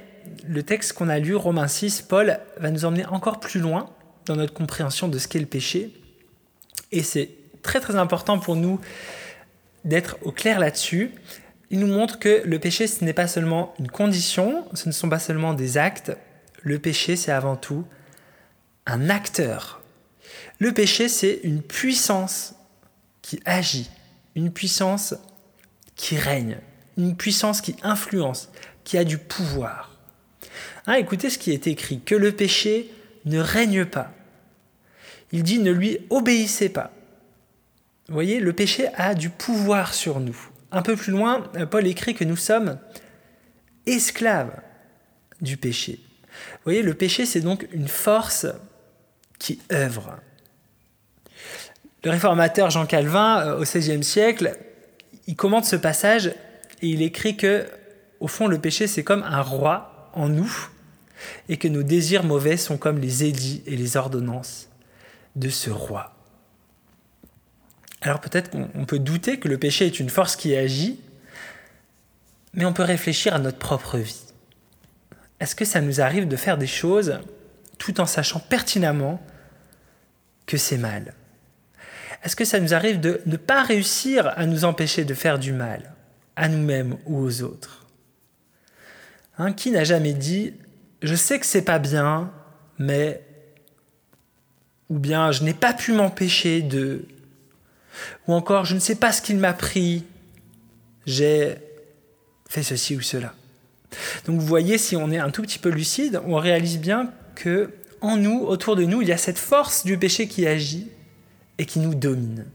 le 0.48 0.64
texte 0.64 0.94
qu'on 0.94 1.10
a 1.10 1.20
lu, 1.20 1.36
Romains 1.36 1.68
6, 1.68 2.04
Paul 2.04 2.40
va 2.58 2.72
nous 2.72 2.86
emmener 2.86 3.06
encore 3.08 3.40
plus 3.40 3.60
loin 3.60 3.90
dans 4.26 4.36
notre 4.36 4.54
compréhension 4.54 5.08
de 5.08 5.18
ce 5.18 5.28
qu'est 5.28 5.40
le 5.40 5.46
péché. 5.46 5.92
Et 6.92 7.04
c'est 7.04 7.30
très 7.64 7.80
très 7.80 7.96
important 7.96 8.40
pour 8.40 8.56
nous 8.56 8.80
d'être 9.86 10.18
au 10.22 10.32
clair 10.32 10.60
là-dessus. 10.60 11.12
Il 11.70 11.80
nous 11.80 11.88
montre 11.88 12.20
que 12.20 12.42
le 12.46 12.60
péché, 12.60 12.86
ce 12.88 13.04
n'est 13.04 13.14
pas 13.14 13.28
seulement 13.28 13.74
une 13.80 13.90
condition, 13.90 14.66
ce 14.74 14.88
ne 14.88 14.94
sont 14.94 15.10
pas 15.10 15.20
seulement 15.20 15.54
des 15.54 15.78
actes. 15.78 16.12
Le 16.62 16.80
péché, 16.80 17.16
c'est 17.16 17.32
avant 17.32 17.56
tout 17.56 17.86
un 18.86 19.10
acteur. 19.10 19.81
Le 20.62 20.72
péché, 20.72 21.10
c'est 21.10 21.40
une 21.42 21.64
puissance 21.64 22.54
qui 23.24 23.40
agit, 23.46 23.90
une 24.36 24.54
puissance 24.54 25.16
qui 25.96 26.16
règne, 26.16 26.60
une 27.00 27.18
puissance 27.18 27.62
qui 27.62 27.76
influence, 27.82 28.52
qui 28.84 29.00
a 29.00 29.04
du 29.04 29.18
pouvoir. 29.18 29.98
Hein, 30.86 30.94
écoutez 30.94 31.32
ce 31.32 31.40
qui 31.40 31.52
est 31.52 31.66
écrit, 31.66 32.00
que 32.02 32.14
le 32.14 32.32
péché 32.32 32.94
ne 33.26 33.40
règne 33.40 33.86
pas. 33.86 34.14
Il 35.32 35.42
dit 35.42 35.58
ne 35.58 35.72
lui 35.72 35.98
obéissez 36.12 36.70
pas. 36.70 36.92
Vous 38.08 38.14
voyez, 38.14 38.40
le 38.40 38.54
péché 38.54 38.90
a 38.94 39.16
du 39.16 39.32
pouvoir 39.32 39.96
sur 39.96 40.20
nous. 40.20 40.38
Un 40.72 40.84
peu 40.84 40.96
plus 40.96 41.12
loin, 41.12 41.40
Paul 41.72 41.88
écrit 41.88 42.14
que 42.14 42.24
nous 42.24 42.38
sommes 42.38 42.78
esclaves 43.88 44.62
du 45.42 45.58
péché. 45.58 46.00
Vous 46.04 46.66
voyez, 46.66 46.84
le 46.84 46.94
péché, 46.94 47.26
c'est 47.26 47.42
donc 47.42 47.68
une 47.72 47.88
force 47.88 48.46
qui 49.40 49.60
œuvre. 49.72 50.20
Le 52.04 52.10
réformateur 52.10 52.70
Jean 52.70 52.86
Calvin, 52.86 53.46
euh, 53.46 53.60
au 53.60 53.64
XVIe 53.64 54.04
siècle, 54.04 54.58
il 55.28 55.36
commente 55.36 55.66
ce 55.66 55.76
passage 55.76 56.28
et 56.82 56.88
il 56.88 57.02
écrit 57.02 57.38
que, 57.38 57.68
au 58.20 58.28
fond, 58.28 58.48
le 58.48 58.60
péché, 58.60 58.88
c'est 58.88 59.04
comme 59.04 59.24
un 59.24 59.42
roi 59.42 60.10
en 60.14 60.28
nous 60.28 60.70
et 61.50 61.58
que 61.58 61.68
nos 61.68 61.84
désirs 61.84 62.24
mauvais 62.24 62.58
sont 62.58 62.78
comme 62.78 62.98
les 62.98 63.24
édits 63.24 63.62
et 63.68 63.76
les 63.76 63.98
ordonnances 63.98 64.68
de 65.36 65.50
ce 65.50 65.70
roi. 65.70 66.16
Alors 68.02 68.20
peut-être 68.20 68.50
qu'on 68.50 68.86
peut 68.86 68.98
douter 68.98 69.38
que 69.38 69.48
le 69.48 69.60
péché 69.60 69.86
est 69.86 70.00
une 70.00 70.10
force 70.10 70.36
qui 70.36 70.56
agit, 70.56 71.00
mais 72.54 72.66
on 72.66 72.74
peut 72.74 72.84
réfléchir 72.84 73.36
à 73.36 73.40
notre 73.40 73.60
propre 73.60 74.00
vie. 74.00 74.26
Est-ce 75.40 75.56
que 75.56 75.66
ça 75.66 75.82
nous 75.82 76.02
arrive 76.02 76.28
de 76.28 76.36
faire 76.36 76.58
des 76.58 76.68
choses 76.68 77.20
tout 77.78 78.02
en 78.02 78.08
sachant 78.08 78.40
pertinemment 78.40 79.24
que 80.48 80.58
c'est 80.58 80.78
mal? 80.78 81.14
Est-ce 82.24 82.36
que 82.36 82.46
ça 82.46 82.60
nous 82.60 82.74
arrive 82.74 83.00
de 83.00 83.22
ne 83.26 83.38
pas 83.38 83.64
réussir 83.64 84.32
à 84.36 84.46
nous 84.46 84.66
empêcher 84.66 85.06
de 85.06 85.14
faire 85.14 85.40
du 85.40 85.54
mal 85.54 85.94
à 86.36 86.48
nous-mêmes 86.48 86.98
ou 87.06 87.18
aux 87.20 87.42
autres? 87.42 87.86
Hein, 89.38 89.54
Qui 89.54 89.72
n'a 89.72 89.84
jamais 89.84 90.14
dit 90.14 90.54
je 91.02 91.16
sais 91.16 91.40
que 91.40 91.48
c'est 91.48 91.64
pas 91.64 91.80
bien, 91.80 92.32
mais 92.78 93.24
ou 94.90 95.00
bien 95.00 95.32
je 95.32 95.44
n'ai 95.44 95.54
pas 95.54 95.74
pu 95.74 95.94
m'empêcher 95.94 96.62
de 96.62 97.06
ou 98.28 98.34
encore 98.34 98.66
je 98.66 98.76
ne 98.76 98.80
sais 98.80 98.96
pas 98.96 99.12
ce 99.12 99.22
qu'il 99.22 99.38
m'a 99.38 99.54
pris, 99.54 100.06
j'ai 101.06 101.56
fait 102.48 102.64
ceci 102.64 102.96
ou 102.96 103.02
cela. 103.02 103.34
Donc 104.26 104.40
vous 104.40 104.46
voyez, 104.46 104.78
si 104.78 104.96
on 104.96 105.12
est 105.12 105.18
un 105.18 105.32
tout 105.32 105.42
petit 105.42 105.60
peu 105.60 105.70
lucide, 105.70 106.22
on 106.26 106.36
réalise 106.36 106.78
bien 106.78 107.12
que 107.36 107.72
en 108.00 108.18
nous, 108.18 108.40
autour 108.40 108.76
de 108.76 108.84
nous, 108.84 109.02
il 109.02 109.08
y 109.08 109.12
a 109.12 109.18
cette 109.18 109.38
force 109.38 109.86
du 109.86 109.98
péché 109.98 110.28
qui 110.28 110.48
agit 110.48 110.88
et 111.58 111.66
qui 111.66 111.80
nous 111.80 111.96
domine. 111.96 112.46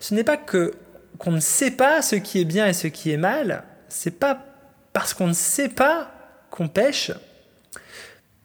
Ce 0.00 0.14
n'est 0.14 0.24
pas 0.24 0.36
que 0.36 0.74
qu'on 1.18 1.32
ne 1.32 1.40
sait 1.40 1.72
pas 1.72 2.00
ce 2.00 2.14
qui 2.16 2.40
est 2.40 2.44
bien 2.44 2.66
et 2.66 2.72
ce 2.72 2.86
qui 2.86 3.10
est 3.10 3.16
mal, 3.16 3.64
c'est 3.88 4.18
pas 4.18 4.44
parce 4.92 5.14
qu'on 5.14 5.26
ne 5.26 5.32
sait 5.32 5.68
pas 5.68 6.12
qu'on 6.50 6.68
pêche, 6.68 7.10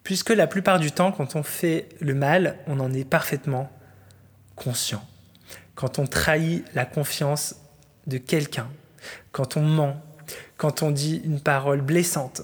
puisque 0.04 0.32
la 0.32 0.48
plupart 0.48 0.80
du 0.80 0.92
temps, 0.92 1.12
quand 1.12 1.36
on 1.36 1.44
fait 1.44 1.88
le 2.00 2.14
mal, 2.14 2.58
on 2.68 2.80
en 2.80 2.92
est 2.94 3.06
parfaitement 3.06 3.72
conscient. 4.56 5.06
Quand 5.76 6.00
on 6.00 6.06
trahit 6.06 6.66
la 6.74 6.86
confiance 6.86 7.56
de 8.08 8.18
quelqu'un, 8.18 8.68
quand 9.32 9.58
on 9.58 9.62
ment, 9.62 10.02
quand 10.58 10.84
on 10.84 10.92
dit 10.92 11.22
une 11.26 11.40
parole 11.40 11.82
blessante, 11.82 12.42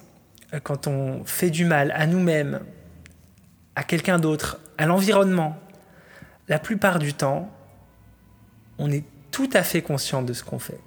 quand 0.64 0.88
on 0.88 1.24
fait 1.26 1.50
du 1.50 1.66
mal 1.66 1.92
à 1.96 2.08
nous-mêmes, 2.08 2.62
à 3.76 3.84
quelqu'un 3.84 4.20
d'autre, 4.20 4.60
à 4.78 4.86
l'environnement, 4.86 5.58
la 6.50 6.60
plupart 6.60 7.00
du 7.00 7.14
temps, 7.14 7.50
on 8.80 8.92
est 8.92 9.04
tout 9.32 9.50
à 9.54 9.64
fait 9.64 9.82
conscient 9.82 10.24
de 10.24 10.34
ce 10.34 10.44
qu'on 10.44 10.60
fait. 10.60 10.80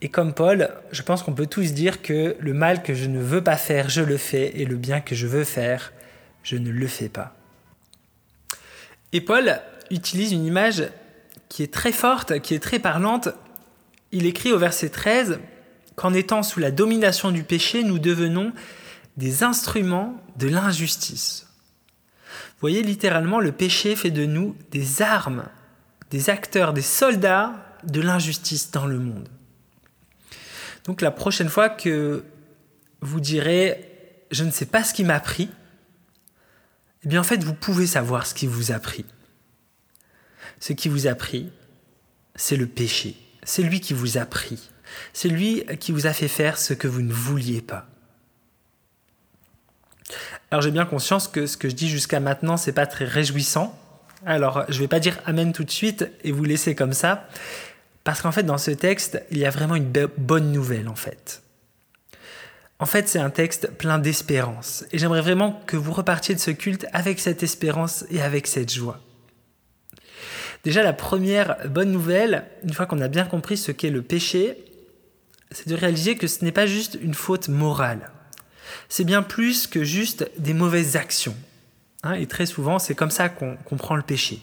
Et 0.00 0.10
comme 0.10 0.32
Paul, 0.32 0.70
je 0.92 1.02
pense 1.02 1.22
qu'on 1.22 1.32
peut 1.32 1.46
tous 1.46 1.72
dire 1.72 2.02
que 2.02 2.36
le 2.38 2.52
mal 2.52 2.82
que 2.82 2.94
je 2.94 3.06
ne 3.06 3.18
veux 3.18 3.42
pas 3.42 3.56
faire, 3.56 3.88
je 3.88 4.02
le 4.02 4.16
fais, 4.16 4.60
et 4.60 4.64
le 4.64 4.76
bien 4.76 5.00
que 5.00 5.16
je 5.16 5.26
veux 5.26 5.44
faire, 5.44 5.92
je 6.44 6.56
ne 6.56 6.70
le 6.70 6.86
fais 6.86 7.08
pas. 7.08 7.34
Et 9.12 9.20
Paul 9.20 9.60
utilise 9.90 10.32
une 10.32 10.44
image 10.44 10.84
qui 11.48 11.62
est 11.62 11.72
très 11.72 11.92
forte, 11.92 12.40
qui 12.40 12.54
est 12.54 12.62
très 12.62 12.78
parlante. 12.78 13.30
Il 14.12 14.26
écrit 14.26 14.52
au 14.52 14.58
verset 14.58 14.90
13 14.90 15.40
qu'en 15.96 16.14
étant 16.14 16.42
sous 16.42 16.60
la 16.60 16.70
domination 16.70 17.32
du 17.32 17.42
péché, 17.42 17.82
nous 17.82 17.98
devenons 17.98 18.52
des 19.16 19.42
instruments 19.42 20.14
de 20.36 20.48
l'injustice. 20.48 21.47
Voyez, 22.60 22.82
littéralement, 22.82 23.40
le 23.40 23.52
péché 23.52 23.96
fait 23.96 24.10
de 24.10 24.26
nous 24.26 24.56
des 24.70 25.02
armes, 25.02 25.44
des 26.10 26.30
acteurs, 26.30 26.72
des 26.72 26.82
soldats 26.82 27.54
de 27.84 28.00
l'injustice 28.00 28.70
dans 28.70 28.86
le 28.86 28.98
monde. 28.98 29.28
Donc 30.84 31.00
la 31.00 31.10
prochaine 31.10 31.48
fois 31.48 31.68
que 31.68 32.24
vous 33.00 33.20
direz 33.20 33.88
je 34.30 34.44
ne 34.44 34.50
sais 34.50 34.66
pas 34.66 34.84
ce 34.84 34.92
qui 34.94 35.04
m'a 35.04 35.20
pris, 35.20 35.48
eh 37.04 37.08
bien 37.08 37.20
en 37.20 37.24
fait 37.24 37.42
vous 37.42 37.54
pouvez 37.54 37.86
savoir 37.86 38.26
ce 38.26 38.34
qui 38.34 38.46
vous 38.46 38.72
a 38.72 38.78
pris. 38.78 39.04
Ce 40.60 40.72
qui 40.72 40.88
vous 40.88 41.06
a 41.06 41.14
pris, 41.14 41.50
c'est 42.34 42.56
le 42.56 42.66
péché. 42.66 43.16
C'est 43.42 43.62
lui 43.62 43.80
qui 43.80 43.94
vous 43.94 44.18
a 44.18 44.26
pris. 44.26 44.70
C'est 45.12 45.28
lui 45.28 45.64
qui 45.78 45.92
vous 45.92 46.06
a 46.06 46.12
fait 46.12 46.28
faire 46.28 46.58
ce 46.58 46.74
que 46.74 46.88
vous 46.88 47.02
ne 47.02 47.12
vouliez 47.12 47.62
pas. 47.62 47.88
Alors 50.50 50.62
j'ai 50.62 50.70
bien 50.70 50.86
conscience 50.86 51.28
que 51.28 51.46
ce 51.46 51.56
que 51.56 51.68
je 51.68 51.74
dis 51.74 51.88
jusqu'à 51.88 52.20
maintenant, 52.20 52.56
c'est 52.56 52.72
pas 52.72 52.86
très 52.86 53.04
réjouissant. 53.04 53.78
Alors 54.26 54.64
je 54.68 54.78
vais 54.80 54.88
pas 54.88 55.00
dire 55.00 55.18
amen 55.26 55.52
tout 55.52 55.64
de 55.64 55.70
suite 55.70 56.10
et 56.24 56.32
vous 56.32 56.44
laisser 56.44 56.74
comme 56.74 56.92
ça. 56.92 57.28
Parce 58.08 58.22
qu'en 58.22 58.32
fait, 58.32 58.42
dans 58.42 58.56
ce 58.56 58.70
texte, 58.70 59.22
il 59.30 59.36
y 59.36 59.44
a 59.44 59.50
vraiment 59.50 59.74
une 59.74 59.92
bonne 60.16 60.50
nouvelle, 60.50 60.88
en 60.88 60.94
fait. 60.94 61.42
En 62.78 62.86
fait, 62.86 63.06
c'est 63.06 63.18
un 63.18 63.28
texte 63.28 63.70
plein 63.72 63.98
d'espérance. 63.98 64.86
Et 64.92 64.98
j'aimerais 64.98 65.20
vraiment 65.20 65.60
que 65.66 65.76
vous 65.76 65.92
repartiez 65.92 66.34
de 66.34 66.40
ce 66.40 66.50
culte 66.50 66.86
avec 66.94 67.20
cette 67.20 67.42
espérance 67.42 68.06
et 68.10 68.22
avec 68.22 68.46
cette 68.46 68.72
joie. 68.72 68.98
Déjà, 70.64 70.82
la 70.82 70.94
première 70.94 71.68
bonne 71.68 71.92
nouvelle, 71.92 72.46
une 72.64 72.72
fois 72.72 72.86
qu'on 72.86 73.02
a 73.02 73.08
bien 73.08 73.26
compris 73.26 73.58
ce 73.58 73.72
qu'est 73.72 73.90
le 73.90 74.00
péché, 74.00 74.64
c'est 75.50 75.68
de 75.68 75.74
réaliser 75.74 76.16
que 76.16 76.28
ce 76.28 76.42
n'est 76.46 76.50
pas 76.50 76.66
juste 76.66 76.96
une 77.02 77.12
faute 77.12 77.48
morale. 77.48 78.10
C'est 78.88 79.04
bien 79.04 79.22
plus 79.22 79.66
que 79.66 79.84
juste 79.84 80.30
des 80.38 80.54
mauvaises 80.54 80.96
actions. 80.96 81.36
Hein, 82.02 82.14
et 82.14 82.26
très 82.26 82.46
souvent, 82.46 82.78
c'est 82.78 82.94
comme 82.94 83.10
ça 83.10 83.28
qu'on 83.28 83.56
comprend 83.56 83.96
le 83.96 84.02
péché. 84.02 84.40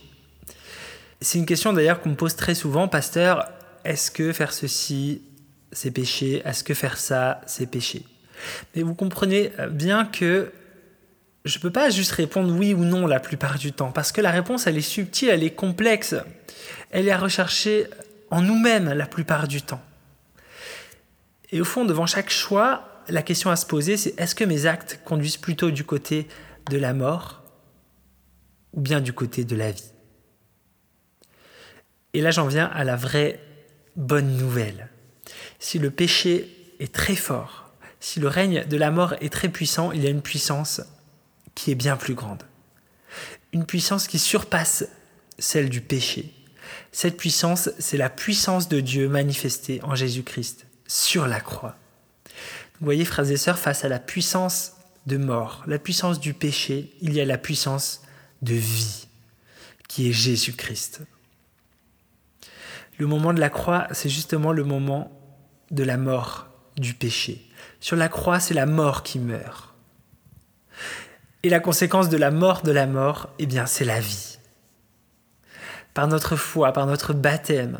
C'est 1.21 1.37
une 1.37 1.45
question 1.45 1.73
d'ailleurs 1.73 2.01
qu'on 2.01 2.09
me 2.09 2.15
pose 2.15 2.35
très 2.35 2.55
souvent, 2.55 2.87
pasteur, 2.87 3.49
est-ce 3.83 4.11
que 4.11 4.33
faire 4.33 4.51
ceci, 4.51 5.21
c'est 5.71 5.91
péché? 5.91 6.41
Est-ce 6.45 6.63
que 6.63 6.73
faire 6.73 6.97
ça, 6.97 7.41
c'est 7.45 7.65
péché? 7.65 8.03
Mais 8.75 8.81
vous 8.81 8.95
comprenez 8.95 9.51
bien 9.71 10.05
que 10.05 10.51
je 11.45 11.57
ne 11.57 11.61
peux 11.61 11.71
pas 11.71 11.89
juste 11.89 12.11
répondre 12.11 12.53
oui 12.53 12.73
ou 12.73 12.83
non 12.83 13.07
la 13.07 13.19
plupart 13.19 13.57
du 13.57 13.71
temps, 13.71 13.91
parce 13.91 14.11
que 14.11 14.19
la 14.19 14.31
réponse, 14.31 14.67
elle 14.67 14.77
est 14.77 14.81
subtile, 14.81 15.29
elle 15.29 15.43
est 15.43 15.55
complexe, 15.55 16.15
elle 16.89 17.07
est 17.07 17.11
à 17.11 17.17
rechercher 17.17 17.87
en 18.31 18.41
nous-mêmes 18.41 18.91
la 18.91 19.05
plupart 19.05 19.47
du 19.47 19.61
temps. 19.61 19.81
Et 21.51 21.61
au 21.61 21.65
fond, 21.65 21.85
devant 21.85 22.07
chaque 22.07 22.31
choix, 22.31 22.94
la 23.07 23.21
question 23.21 23.49
à 23.49 23.55
se 23.55 23.65
poser, 23.65 23.97
c'est 23.97 24.19
est-ce 24.19 24.35
que 24.35 24.43
mes 24.43 24.65
actes 24.65 24.99
conduisent 25.05 25.37
plutôt 25.37 25.71
du 25.71 25.83
côté 25.83 26.27
de 26.69 26.77
la 26.77 26.93
mort 26.93 27.43
ou 28.73 28.81
bien 28.81 29.01
du 29.01 29.13
côté 29.13 29.43
de 29.43 29.55
la 29.55 29.71
vie? 29.71 29.91
Et 32.13 32.21
là, 32.21 32.31
j'en 32.31 32.47
viens 32.47 32.65
à 32.67 32.83
la 32.83 32.95
vraie 32.95 33.39
bonne 33.95 34.37
nouvelle. 34.37 34.89
Si 35.59 35.79
le 35.79 35.91
péché 35.91 36.49
est 36.79 36.93
très 36.93 37.15
fort, 37.15 37.71
si 37.99 38.19
le 38.19 38.27
règne 38.27 38.65
de 38.65 38.77
la 38.77 38.91
mort 38.91 39.15
est 39.21 39.31
très 39.31 39.49
puissant, 39.49 39.91
il 39.91 40.03
y 40.03 40.07
a 40.07 40.09
une 40.09 40.21
puissance 40.21 40.81
qui 41.55 41.71
est 41.71 41.75
bien 41.75 41.97
plus 41.97 42.13
grande. 42.13 42.43
Une 43.51 43.65
puissance 43.65 44.07
qui 44.07 44.19
surpasse 44.19 44.85
celle 45.39 45.69
du 45.69 45.81
péché. 45.81 46.33
Cette 46.91 47.17
puissance, 47.17 47.69
c'est 47.79 47.97
la 47.97 48.09
puissance 48.09 48.69
de 48.69 48.79
Dieu 48.79 49.07
manifestée 49.09 49.81
en 49.83 49.95
Jésus-Christ. 49.95 50.65
sur 50.87 51.27
la 51.27 51.39
croix. 51.39 51.75
Vous 52.79 52.85
voyez, 52.85 53.05
frères 53.05 53.29
et 53.29 53.37
sœurs, 53.37 53.57
face 53.57 53.85
à 53.85 53.89
la 53.89 53.99
puissance 53.99 54.73
de 55.05 55.17
mort, 55.17 55.63
la 55.67 55.79
puissance 55.79 56.19
du 56.19 56.33
péché, 56.33 56.93
il 57.01 57.13
y 57.13 57.21
a 57.21 57.25
la 57.25 57.37
puissance 57.37 58.01
de 58.41 58.53
vie, 58.53 59.07
qui 59.87 60.09
est 60.09 60.13
Jésus-Christ. 60.13 61.01
Le 62.97 63.07
moment 63.07 63.33
de 63.33 63.39
la 63.39 63.49
croix, 63.49 63.87
c'est 63.91 64.09
justement 64.09 64.51
le 64.51 64.63
moment 64.63 65.11
de 65.71 65.83
la 65.83 65.97
mort 65.97 66.47
du 66.77 66.93
péché. 66.93 67.49
Sur 67.79 67.95
la 67.95 68.09
croix, 68.09 68.39
c'est 68.39 68.53
la 68.53 68.65
mort 68.65 69.03
qui 69.03 69.19
meurt. 69.19 69.73
Et 71.43 71.49
la 71.49 71.59
conséquence 71.59 72.09
de 72.09 72.17
la 72.17 72.31
mort 72.31 72.63
de 72.63 72.71
la 72.71 72.87
mort, 72.87 73.29
eh 73.39 73.45
bien, 73.45 73.65
c'est 73.65 73.85
la 73.85 73.99
vie. 73.99 74.39
Par 75.93 76.07
notre 76.07 76.35
foi, 76.35 76.73
par 76.73 76.87
notre 76.87 77.13
baptême, 77.13 77.79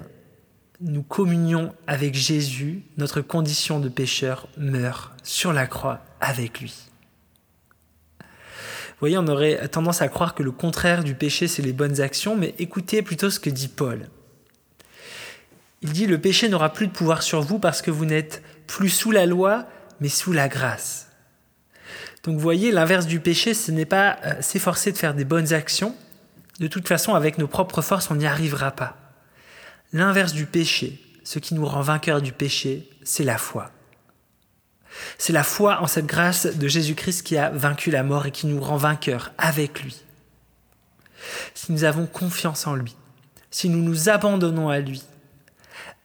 nous 0.86 1.02
communions 1.02 1.74
avec 1.88 2.14
Jésus, 2.14 2.84
notre 2.98 3.22
condition 3.22 3.80
de 3.80 3.90
pécheur 3.90 4.48
meurt 4.58 5.12
sur 5.24 5.52
la 5.52 5.66
croix 5.66 6.02
avec 6.22 6.62
lui. 6.62 6.74
Vous 8.20 9.00
voyez, 9.00 9.18
on 9.18 9.28
aurait 9.28 9.68
tendance 9.68 10.02
à 10.02 10.08
croire 10.08 10.36
que 10.36 10.44
le 10.44 10.52
contraire 10.52 11.04
du 11.04 11.16
péché, 11.16 11.48
c'est 11.48 11.64
les 11.64 11.74
bonnes 11.74 12.02
actions, 12.02 12.36
mais 12.36 12.54
écoutez 12.60 13.02
plutôt 13.02 13.30
ce 13.30 13.40
que 13.40 13.50
dit 13.50 13.68
Paul. 13.68 14.08
Il 15.82 15.92
dit, 15.92 16.06
le 16.06 16.22
péché 16.22 16.50
n'aura 16.50 16.72
plus 16.72 16.88
de 16.88 16.92
pouvoir 16.92 17.24
sur 17.24 17.42
vous 17.42 17.60
parce 17.60 17.82
que 17.82 17.92
vous 17.92 18.06
n'êtes 18.06 18.44
plus 18.68 18.90
sous 18.90 19.12
la 19.12 19.26
loi, 19.26 19.68
mais 20.00 20.10
sous 20.10 20.34
la 20.34 20.48
grâce. 20.48 21.10
Donc 22.24 22.36
vous 22.36 22.42
voyez, 22.42 22.72
l'inverse 22.72 23.08
du 23.08 23.20
péché, 23.20 23.54
ce 23.54 23.72
n'est 23.72 23.86
pas 23.86 24.18
euh, 24.24 24.42
s'efforcer 24.42 24.92
de 24.92 24.98
faire 24.98 25.14
des 25.14 25.26
bonnes 25.26 25.54
actions. 25.54 25.96
De 26.60 26.68
toute 26.68 26.88
façon, 26.88 27.16
avec 27.16 27.38
nos 27.38 27.48
propres 27.48 27.82
forces, 27.82 28.10
on 28.12 28.16
n'y 28.16 28.26
arrivera 28.26 28.72
pas. 28.72 29.05
L'inverse 29.96 30.34
du 30.34 30.46
péché, 30.46 31.00
ce 31.24 31.40
qui 31.40 31.54
nous 31.54 31.66
rend 31.66 31.80
vainqueurs 31.80 32.22
du 32.22 32.34
péché, 32.34 32.90
c'est 33.06 33.24
la 33.24 33.38
foi. 33.38 33.72
C'est 35.18 35.32
la 35.32 35.46
foi 35.46 35.82
en 35.82 35.88
cette 35.88 36.06
grâce 36.06 36.48
de 36.48 36.68
Jésus-Christ 36.68 37.24
qui 37.24 37.38
a 37.38 37.50
vaincu 37.50 37.92
la 37.92 38.04
mort 38.04 38.26
et 38.26 38.32
qui 38.32 38.46
nous 38.46 38.60
rend 38.60 38.76
vainqueurs 38.76 39.32
avec 39.38 39.82
lui. 39.82 39.96
Si 41.54 41.72
nous 41.72 41.86
avons 41.86 42.08
confiance 42.08 42.68
en 42.68 42.76
lui, 42.76 42.94
si 43.52 43.70
nous 43.70 43.82
nous 43.82 44.10
abandonnons 44.10 44.68
à 44.68 44.80
lui, 44.80 45.02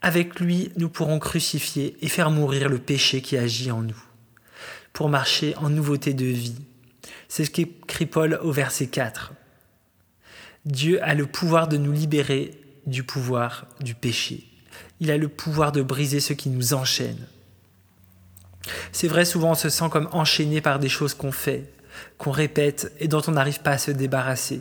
avec 0.03 0.39
lui 0.39 0.71
nous 0.77 0.89
pourrons 0.89 1.19
crucifier 1.19 1.97
et 2.01 2.09
faire 2.09 2.31
mourir 2.31 2.69
le 2.69 2.79
péché 2.79 3.23
qui 3.23 3.37
agit 3.37 3.73
en 3.73 3.83
nous, 3.83 4.01
pour 4.93 5.09
marcher 5.09 5.57
en 5.57 5.69
nouveauté 5.69 6.15
de 6.15 6.27
vie. 6.27 6.65
C'est 7.27 7.45
ce 7.45 7.51
qu'écrit 7.51 8.07
Paul 8.07 8.39
au 8.45 8.53
verset 8.53 8.87
4. 8.87 9.33
Dieu 10.65 11.03
a 11.03 11.15
le 11.15 11.27
pouvoir 11.27 11.67
de 11.67 11.77
nous 11.77 11.91
libérer 11.91 12.60
du 12.91 13.05
pouvoir 13.05 13.67
du 13.81 13.95
péché. 13.95 14.45
Il 15.01 15.11
a 15.11 15.17
le 15.17 15.29
pouvoir 15.29 15.73
de 15.73 15.83
briser 15.83 16.21
ce 16.21 16.33
qui 16.33 16.51
nous 16.51 16.75
enchaîne. 16.75 17.27
C'est 18.93 19.09
vrai, 19.09 19.25
souvent 19.25 19.53
on 19.53 19.55
se 19.55 19.69
sent 19.69 19.89
comme 19.91 20.09
enchaîné 20.13 20.61
par 20.61 20.79
des 20.79 20.89
choses 20.89 21.15
qu'on 21.15 21.33
fait, 21.33 21.73
qu'on 22.19 22.31
répète 22.31 22.93
et 23.01 23.09
dont 23.09 23.23
on 23.27 23.33
n'arrive 23.33 23.61
pas 23.61 23.73
à 23.73 23.79
se 23.79 23.91
débarrasser. 23.91 24.61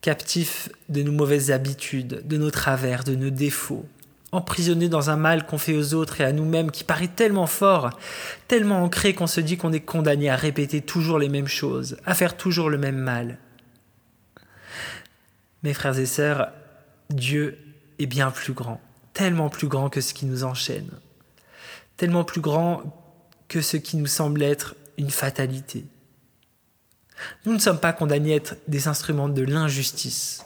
Captif 0.00 0.68
de 0.88 1.02
nos 1.02 1.12
mauvaises 1.12 1.50
habitudes, 1.50 2.26
de 2.26 2.36
nos 2.36 2.50
travers, 2.50 3.04
de 3.04 3.14
nos 3.14 3.30
défauts. 3.30 3.86
Emprisonné 4.32 4.88
dans 4.88 5.08
un 5.08 5.16
mal 5.16 5.46
qu'on 5.46 5.58
fait 5.58 5.76
aux 5.76 5.94
autres 5.94 6.20
et 6.20 6.24
à 6.24 6.32
nous-mêmes 6.32 6.70
qui 6.70 6.84
paraît 6.84 7.08
tellement 7.08 7.46
fort, 7.46 7.90
tellement 8.48 8.82
ancré 8.82 9.14
qu'on 9.14 9.28
se 9.28 9.40
dit 9.40 9.56
qu'on 9.56 9.72
est 9.72 9.80
condamné 9.80 10.28
à 10.28 10.36
répéter 10.36 10.80
toujours 10.80 11.18
les 11.18 11.28
mêmes 11.28 11.46
choses, 11.46 11.96
à 12.04 12.14
faire 12.14 12.36
toujours 12.36 12.68
le 12.68 12.78
même 12.78 12.98
mal. 12.98 13.38
Mes 15.62 15.72
frères 15.72 15.98
et 15.98 16.06
sœurs, 16.06 16.50
Dieu 17.10 17.58
est 17.98 18.06
bien 18.06 18.30
plus 18.30 18.52
grand, 18.52 18.80
tellement 19.12 19.48
plus 19.48 19.68
grand 19.68 19.88
que 19.88 20.00
ce 20.00 20.14
qui 20.14 20.26
nous 20.26 20.44
enchaîne, 20.44 20.90
tellement 21.96 22.24
plus 22.24 22.40
grand 22.40 22.82
que 23.48 23.60
ce 23.60 23.76
qui 23.76 23.96
nous 23.96 24.06
semble 24.06 24.42
être 24.42 24.74
une 24.98 25.10
fatalité. 25.10 25.84
Nous 27.44 27.52
ne 27.52 27.58
sommes 27.58 27.80
pas 27.80 27.92
condamnés 27.92 28.32
à 28.32 28.36
être 28.36 28.56
des 28.68 28.88
instruments 28.88 29.28
de 29.28 29.42
l'injustice. 29.42 30.44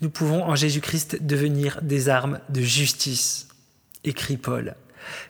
Nous 0.00 0.10
pouvons 0.10 0.44
en 0.44 0.54
Jésus-Christ 0.54 1.24
devenir 1.24 1.80
des 1.82 2.08
armes 2.08 2.40
de 2.48 2.60
justice, 2.60 3.48
écrit 4.04 4.36
Paul. 4.36 4.74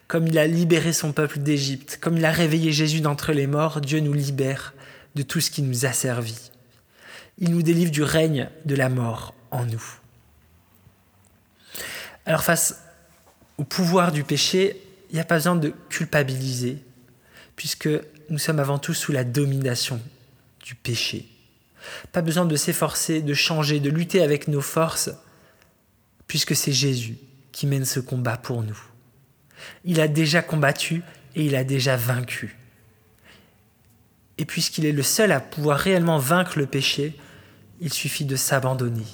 Comme 0.08 0.26
il 0.26 0.38
a 0.38 0.46
libéré 0.46 0.92
son 0.92 1.12
peuple 1.12 1.38
d'Égypte, 1.38 1.98
comme 2.00 2.18
il 2.18 2.24
a 2.24 2.32
réveillé 2.32 2.72
Jésus 2.72 3.00
d'entre 3.00 3.32
les 3.32 3.46
morts, 3.46 3.80
Dieu 3.80 4.00
nous 4.00 4.12
libère 4.12 4.74
de 5.14 5.22
tout 5.22 5.40
ce 5.40 5.50
qui 5.50 5.62
nous 5.62 5.86
a 5.86 5.92
servi. 5.92 6.50
Il 7.38 7.50
nous 7.52 7.62
délivre 7.62 7.90
du 7.90 8.02
règne 8.02 8.50
de 8.66 8.74
la 8.74 8.88
mort 8.88 9.34
en 9.50 9.64
nous. 9.64 10.01
Alors 12.26 12.42
face 12.42 12.82
au 13.58 13.64
pouvoir 13.64 14.12
du 14.12 14.24
péché, 14.24 14.80
il 15.10 15.14
n'y 15.14 15.20
a 15.20 15.24
pas 15.24 15.36
besoin 15.36 15.56
de 15.56 15.74
culpabiliser, 15.88 16.78
puisque 17.56 17.88
nous 18.30 18.38
sommes 18.38 18.60
avant 18.60 18.78
tout 18.78 18.94
sous 18.94 19.12
la 19.12 19.24
domination 19.24 20.00
du 20.64 20.74
péché. 20.74 21.28
Pas 22.12 22.22
besoin 22.22 22.44
de 22.44 22.56
s'efforcer, 22.56 23.22
de 23.22 23.34
changer, 23.34 23.80
de 23.80 23.90
lutter 23.90 24.22
avec 24.22 24.48
nos 24.48 24.60
forces, 24.60 25.10
puisque 26.26 26.56
c'est 26.56 26.72
Jésus 26.72 27.18
qui 27.50 27.66
mène 27.66 27.84
ce 27.84 28.00
combat 28.00 28.36
pour 28.36 28.62
nous. 28.62 28.80
Il 29.84 30.00
a 30.00 30.08
déjà 30.08 30.42
combattu 30.42 31.02
et 31.34 31.44
il 31.44 31.54
a 31.56 31.64
déjà 31.64 31.96
vaincu. 31.96 32.56
Et 34.38 34.44
puisqu'il 34.44 34.86
est 34.86 34.92
le 34.92 35.02
seul 35.02 35.30
à 35.30 35.40
pouvoir 35.40 35.78
réellement 35.78 36.18
vaincre 36.18 36.58
le 36.58 36.66
péché, 36.66 37.16
il 37.80 37.92
suffit 37.92 38.24
de 38.24 38.36
s'abandonner 38.36 39.06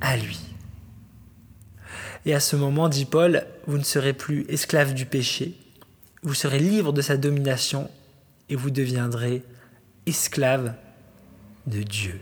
à 0.00 0.16
lui. 0.16 0.45
Et 2.26 2.34
à 2.34 2.40
ce 2.40 2.56
moment, 2.56 2.88
dit 2.88 3.04
Paul, 3.04 3.44
vous 3.68 3.78
ne 3.78 3.84
serez 3.84 4.12
plus 4.12 4.44
esclave 4.48 4.94
du 4.94 5.06
péché, 5.06 5.54
vous 6.24 6.34
serez 6.34 6.58
libre 6.58 6.92
de 6.92 7.00
sa 7.00 7.16
domination 7.16 7.88
et 8.50 8.56
vous 8.56 8.70
deviendrez 8.70 9.44
esclave 10.06 10.74
de 11.68 11.84
Dieu. 11.84 12.20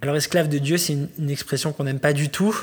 Alors 0.00 0.16
esclave 0.16 0.48
de 0.48 0.56
Dieu, 0.56 0.78
c'est 0.78 0.94
une, 0.94 1.30
expression 1.30 1.72
qu'on 1.72 1.84
n'aime 1.84 2.00
pas 2.00 2.14
du 2.14 2.30
tout. 2.30 2.58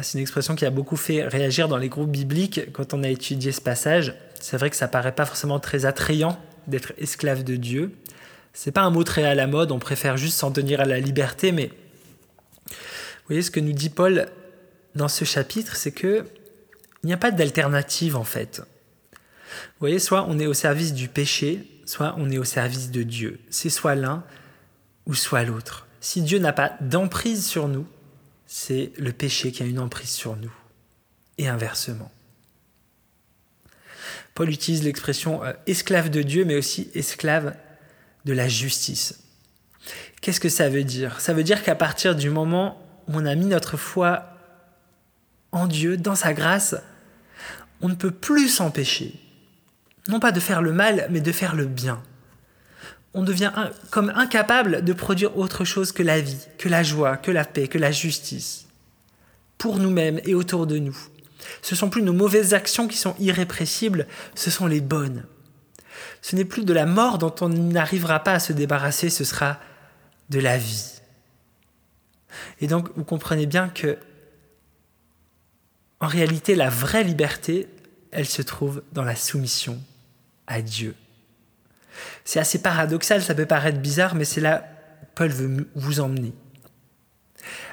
C'est 0.00 0.16
une 0.16 0.22
expression 0.22 0.54
qui 0.54 0.64
a 0.64 0.70
beaucoup 0.70 0.96
fait 0.96 1.24
réagir 1.24 1.68
dans 1.68 1.76
les 1.76 1.90
groupes 1.90 2.10
bibliques 2.10 2.72
quand 2.72 2.94
on 2.94 3.02
a 3.02 3.08
étudié 3.08 3.52
ce 3.52 3.60
passage. 3.60 4.14
C'est 4.40 4.56
vrai 4.56 4.70
que 4.70 4.76
ça 4.76 4.88
paraît 4.88 5.14
pas 5.14 5.26
forcément 5.26 5.60
très 5.60 5.84
attrayant 5.84 6.38
d'être 6.66 6.94
esclave 6.96 7.44
de 7.44 7.56
Dieu. 7.56 7.92
C'est 8.54 8.72
pas 8.72 8.80
un 8.80 8.90
mot 8.90 9.04
très 9.04 9.24
à 9.24 9.34
la 9.34 9.46
mode, 9.46 9.72
on 9.72 9.78
préfère 9.78 10.16
juste 10.16 10.38
s'en 10.38 10.50
tenir 10.50 10.80
à 10.80 10.86
la 10.86 11.00
liberté, 11.00 11.52
mais 11.52 11.70
vous 13.22 13.28
voyez, 13.28 13.42
ce 13.42 13.50
que 13.50 13.60
nous 13.60 13.72
dit 13.72 13.88
Paul 13.88 14.28
dans 14.94 15.08
ce 15.08 15.24
chapitre, 15.24 15.76
c'est 15.76 15.92
que 15.92 16.24
il 17.02 17.06
n'y 17.06 17.12
a 17.12 17.18
pas 17.18 17.30
d'alternative 17.30 18.16
en 18.16 18.24
fait. 18.24 18.62
Vous 19.52 19.80
voyez, 19.80 19.98
soit 19.98 20.26
on 20.28 20.38
est 20.38 20.46
au 20.46 20.54
service 20.54 20.92
du 20.92 21.08
péché, 21.08 21.66
soit 21.84 22.14
on 22.18 22.30
est 22.30 22.38
au 22.38 22.44
service 22.44 22.90
de 22.90 23.02
Dieu. 23.02 23.40
C'est 23.50 23.70
soit 23.70 23.94
l'un 23.94 24.24
ou 25.06 25.14
soit 25.14 25.44
l'autre. 25.44 25.86
Si 26.00 26.22
Dieu 26.22 26.38
n'a 26.38 26.52
pas 26.52 26.76
d'emprise 26.80 27.46
sur 27.46 27.68
nous, 27.68 27.86
c'est 28.46 28.92
le 28.98 29.12
péché 29.12 29.52
qui 29.52 29.62
a 29.62 29.66
une 29.66 29.78
emprise 29.78 30.10
sur 30.10 30.36
nous. 30.36 30.52
Et 31.38 31.48
inversement. 31.48 32.10
Paul 34.34 34.50
utilise 34.50 34.82
l'expression 34.82 35.44
euh, 35.44 35.52
esclave 35.66 36.10
de 36.10 36.22
Dieu, 36.22 36.44
mais 36.44 36.56
aussi 36.56 36.90
esclave 36.94 37.54
de 38.24 38.32
la 38.32 38.48
justice. 38.48 39.20
Qu'est-ce 40.20 40.40
que 40.40 40.48
ça 40.48 40.68
veut 40.68 40.84
dire? 40.84 41.20
Ça 41.20 41.32
veut 41.32 41.42
dire 41.42 41.62
qu'à 41.62 41.74
partir 41.74 42.14
du 42.14 42.30
moment 42.30 42.78
on 43.08 43.26
a 43.26 43.34
mis 43.34 43.46
notre 43.46 43.76
foi 43.76 44.24
en 45.52 45.66
Dieu, 45.66 45.96
dans 45.96 46.14
sa 46.14 46.32
grâce, 46.32 46.74
on 47.80 47.88
ne 47.88 47.94
peut 47.94 48.10
plus 48.10 48.48
s'empêcher, 48.48 49.20
non 50.08 50.20
pas 50.20 50.32
de 50.32 50.40
faire 50.40 50.62
le 50.62 50.72
mal, 50.72 51.06
mais 51.10 51.20
de 51.20 51.32
faire 51.32 51.54
le 51.54 51.66
bien. 51.66 52.02
On 53.14 53.22
devient 53.22 53.52
comme 53.90 54.10
incapable 54.16 54.82
de 54.82 54.92
produire 54.94 55.36
autre 55.36 55.64
chose 55.64 55.92
que 55.92 56.02
la 56.02 56.20
vie, 56.20 56.48
que 56.56 56.68
la 56.68 56.82
joie, 56.82 57.18
que 57.18 57.30
la 57.30 57.44
paix, 57.44 57.68
que 57.68 57.78
la 57.78 57.92
justice, 57.92 58.66
pour 59.58 59.78
nous-mêmes 59.78 60.20
et 60.24 60.34
autour 60.34 60.66
de 60.66 60.78
nous. 60.78 60.96
Ce 61.60 61.74
sont 61.74 61.90
plus 61.90 62.02
nos 62.02 62.12
mauvaises 62.12 62.54
actions 62.54 62.88
qui 62.88 62.96
sont 62.96 63.14
irrépressibles, 63.18 64.06
ce 64.34 64.50
sont 64.50 64.66
les 64.66 64.80
bonnes. 64.80 65.24
Ce 66.22 66.36
n'est 66.36 66.44
plus 66.44 66.64
de 66.64 66.72
la 66.72 66.86
mort 66.86 67.18
dont 67.18 67.34
on 67.40 67.48
n'arrivera 67.48 68.20
pas 68.20 68.34
à 68.34 68.38
se 68.38 68.52
débarrasser, 68.52 69.10
ce 69.10 69.24
sera 69.24 69.58
de 70.30 70.40
la 70.40 70.56
vie. 70.56 71.01
Et 72.60 72.66
donc, 72.66 72.88
vous 72.96 73.04
comprenez 73.04 73.46
bien 73.46 73.68
que, 73.68 73.98
en 76.00 76.06
réalité, 76.06 76.54
la 76.54 76.68
vraie 76.70 77.04
liberté, 77.04 77.68
elle 78.10 78.26
se 78.26 78.42
trouve 78.42 78.82
dans 78.92 79.04
la 79.04 79.16
soumission 79.16 79.80
à 80.46 80.62
Dieu. 80.62 80.94
C'est 82.24 82.40
assez 82.40 82.60
paradoxal, 82.60 83.22
ça 83.22 83.34
peut 83.34 83.46
paraître 83.46 83.78
bizarre, 83.78 84.14
mais 84.14 84.24
c'est 84.24 84.40
là 84.40 84.64
Paul 85.14 85.30
veut 85.30 85.68
vous 85.74 86.00
emmener. 86.00 86.32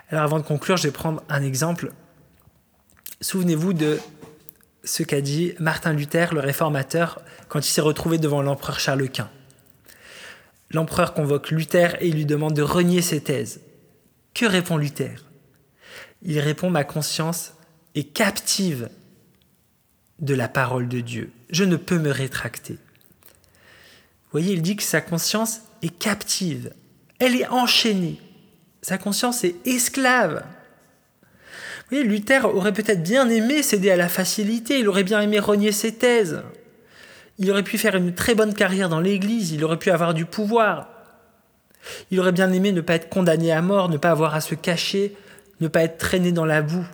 Alors 0.10 0.24
avant 0.24 0.40
de 0.40 0.44
conclure, 0.44 0.78
je 0.78 0.84
vais 0.84 0.92
prendre 0.92 1.24
un 1.30 1.44
exemple. 1.44 1.92
Souvenez-vous 3.22 3.74
de 3.74 4.00
ce 4.84 5.04
qu'a 5.04 5.22
dit 5.22 5.54
Martin 5.60 5.94
Luther, 5.94 6.34
le 6.34 6.40
réformateur, 6.40 7.22
quand 7.48 7.60
il 7.60 7.70
s'est 7.70 7.82
retrouvé 7.82 8.18
devant 8.18 8.42
l'empereur 8.42 8.80
Charles 8.80 9.10
Quint. 9.10 9.30
L'empereur 10.72 11.14
convoque 11.14 11.52
Luther 11.52 11.96
et 12.02 12.12
lui 12.12 12.26
demande 12.26 12.54
de 12.54 12.62
renier 12.62 13.02
ses 13.02 13.22
thèses. 13.22 13.62
Que 14.34 14.46
répond 14.46 14.78
Luther? 14.78 15.26
Il 16.22 16.40
répond 16.40 16.70
Ma 16.70 16.84
conscience 16.84 17.54
est 17.96 18.14
captive 18.14 18.90
de 20.20 20.34
la 20.34 20.48
parole 20.48 20.88
de 20.88 21.00
Dieu. 21.00 21.32
Je 21.50 21.64
ne 21.64 21.76
peux 21.76 21.98
me 21.98 22.12
rétracter. 22.12 22.74
Vous 22.74 24.40
voyez, 24.40 24.54
il 24.54 24.62
dit 24.62 24.76
que 24.76 24.84
sa 24.84 25.02
conscience 25.02 25.62
est 25.82 25.98
captive. 25.98 26.74
Elle 27.20 27.36
est 27.36 27.48
enchaînée. 27.48 28.20
Sa 28.82 28.98
conscience 28.98 29.44
est 29.44 29.56
esclave. 29.66 30.44
Vous 31.90 31.98
voyez, 31.98 32.04
Luther 32.04 32.46
aurait 32.46 32.74
peut-être 32.74 33.02
bien 33.02 33.28
aimé 33.30 33.64
céder 33.64 33.90
à 33.90 33.96
la 33.96 34.10
facilité, 34.10 34.80
il 34.80 34.88
aurait 34.88 35.04
bien 35.04 35.22
aimé 35.22 35.40
renier 35.40 35.72
ses 35.72 35.96
thèses. 35.96 36.44
Il 37.40 37.50
aurait 37.50 37.64
pu 37.64 37.78
faire 37.78 37.96
une 37.96 38.14
très 38.14 38.36
bonne 38.36 38.54
carrière 38.54 38.90
dans 38.90 39.00
l'Église, 39.00 39.52
il 39.52 39.64
aurait 39.64 39.80
pu 39.80 39.90
avoir 39.90 40.14
du 40.14 40.26
pouvoir. 40.26 40.99
Il 42.12 42.20
aurait 42.20 42.32
bien 42.32 42.52
aimé 42.52 42.72
ne 42.72 42.82
pas 42.82 42.96
être 42.96 43.10
condamné 43.10 43.52
à 43.52 43.62
mort, 43.62 43.90
ne 43.90 43.98
pas 43.98 44.12
avoir 44.12 44.36
à 44.36 44.42
se 44.42 44.56
cacher, 44.56 45.16
ne 45.60 45.68
pas 45.68 45.84
être 45.84 45.98
traîné 45.98 46.32
dans 46.32 46.46
la 46.46 46.62
boue. 46.62 46.86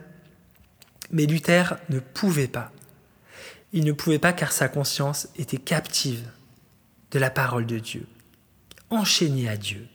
Mais 1.12 1.26
Luther 1.26 1.78
ne 1.90 2.00
pouvait 2.00 2.48
pas. 2.48 2.72
Il 3.74 3.84
ne 3.84 3.92
pouvait 3.92 4.20
pas 4.20 4.34
car 4.34 4.52
sa 4.52 4.68
conscience 4.68 5.28
était 5.38 5.58
captive 5.58 6.24
de 7.12 7.20
la 7.20 7.30
parole 7.30 7.66
de 7.66 7.80
Dieu, 7.80 8.06
enchaîné 8.90 9.50
à 9.50 9.58
Dieu. 9.58 9.88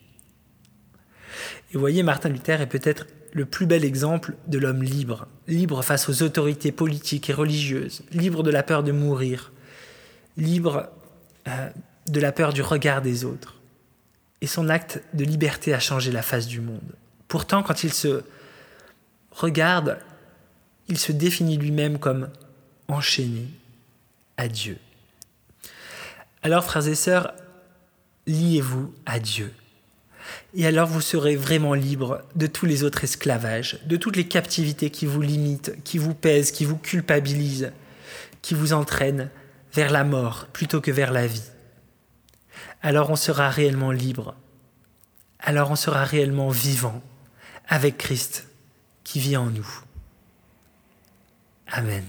Et 1.71 1.75
vous 1.75 1.81
voyez, 1.81 2.03
Martin 2.03 2.29
Luther 2.29 2.61
est 2.61 2.67
peut-être 2.67 3.07
le 3.33 3.45
plus 3.45 3.67
bel 3.67 3.85
exemple 3.85 4.35
de 4.49 4.59
l'homme 4.59 4.83
libre, 4.83 5.29
libre 5.47 5.83
face 5.83 6.09
aux 6.09 6.23
autorités 6.23 6.73
politiques 6.73 7.31
et 7.31 7.33
religieuses, 7.33 8.03
libre 8.13 8.43
de 8.43 8.51
la 8.51 8.63
peur 8.63 8.83
de 8.83 8.93
mourir, 8.93 9.53
libre 10.37 10.91
euh, 11.49 11.71
de 12.09 12.21
la 12.21 12.33
peur 12.33 12.53
du 12.53 12.63
regard 12.63 13.03
des 13.03 13.25
autres. 13.25 13.60
Et 14.41 14.47
son 14.47 14.69
acte 14.69 15.03
de 15.13 15.25
liberté 15.25 15.75
a 15.75 15.81
changé 15.81 16.11
la 16.11 16.23
face 16.23 16.47
du 16.47 16.61
monde. 16.61 16.95
Pourtant, 17.29 17.63
quand 17.63 17.85
il 17.85 17.93
se 17.93 18.23
regarde, 19.31 19.99
il 20.89 20.99
se 20.99 21.13
définit 21.13 21.57
lui-même 21.57 21.99
comme 21.99 22.29
enchaîné 22.89 23.47
à 24.37 24.49
Dieu. 24.49 24.79
Alors, 26.43 26.65
frères 26.65 26.89
et 26.89 26.95
sœurs, 26.95 27.35
liez-vous 28.27 28.95
à 29.07 29.19
Dieu. 29.19 29.53
Et 30.55 30.67
alors 30.67 30.89
vous 30.89 31.01
serez 31.01 31.37
vraiment 31.37 31.75
libre 31.75 32.23
de 32.35 32.47
tous 32.47 32.67
les 32.67 32.83
autres 32.83 33.05
esclavages, 33.05 33.79
de 33.87 33.97
toutes 33.97 34.17
les 34.17 34.27
captivités 34.27 34.91
qui 34.91 35.07
vous 35.07 35.23
limitent, 35.23 35.83
qui 35.85 35.99
vous 35.99 36.15
pèsent, 36.15 36.53
qui 36.53 36.65
vous 36.65 36.77
culpabilisent, 36.77 37.73
qui 38.43 38.55
vous 38.55 38.73
entraînent 38.73 39.31
vers 39.73 39.91
la 39.91 40.05
mort 40.05 40.47
plutôt 40.53 40.81
que 40.81 40.91
vers 40.91 41.13
la 41.13 41.27
vie. 41.27 41.43
Alors 42.83 43.11
on 43.11 43.17
sera 43.17 43.51
réellement 43.51 43.91
libre. 43.91 44.35
Alors 45.39 45.71
on 45.71 45.77
sera 45.77 46.05
réellement 46.05 46.51
vivant 46.51 47.03
avec 47.69 47.99
Christ 47.99 48.49
qui 49.05 49.21
vit 49.21 49.37
en 49.37 49.47
nous. 49.47 49.69
Amen. 51.69 52.05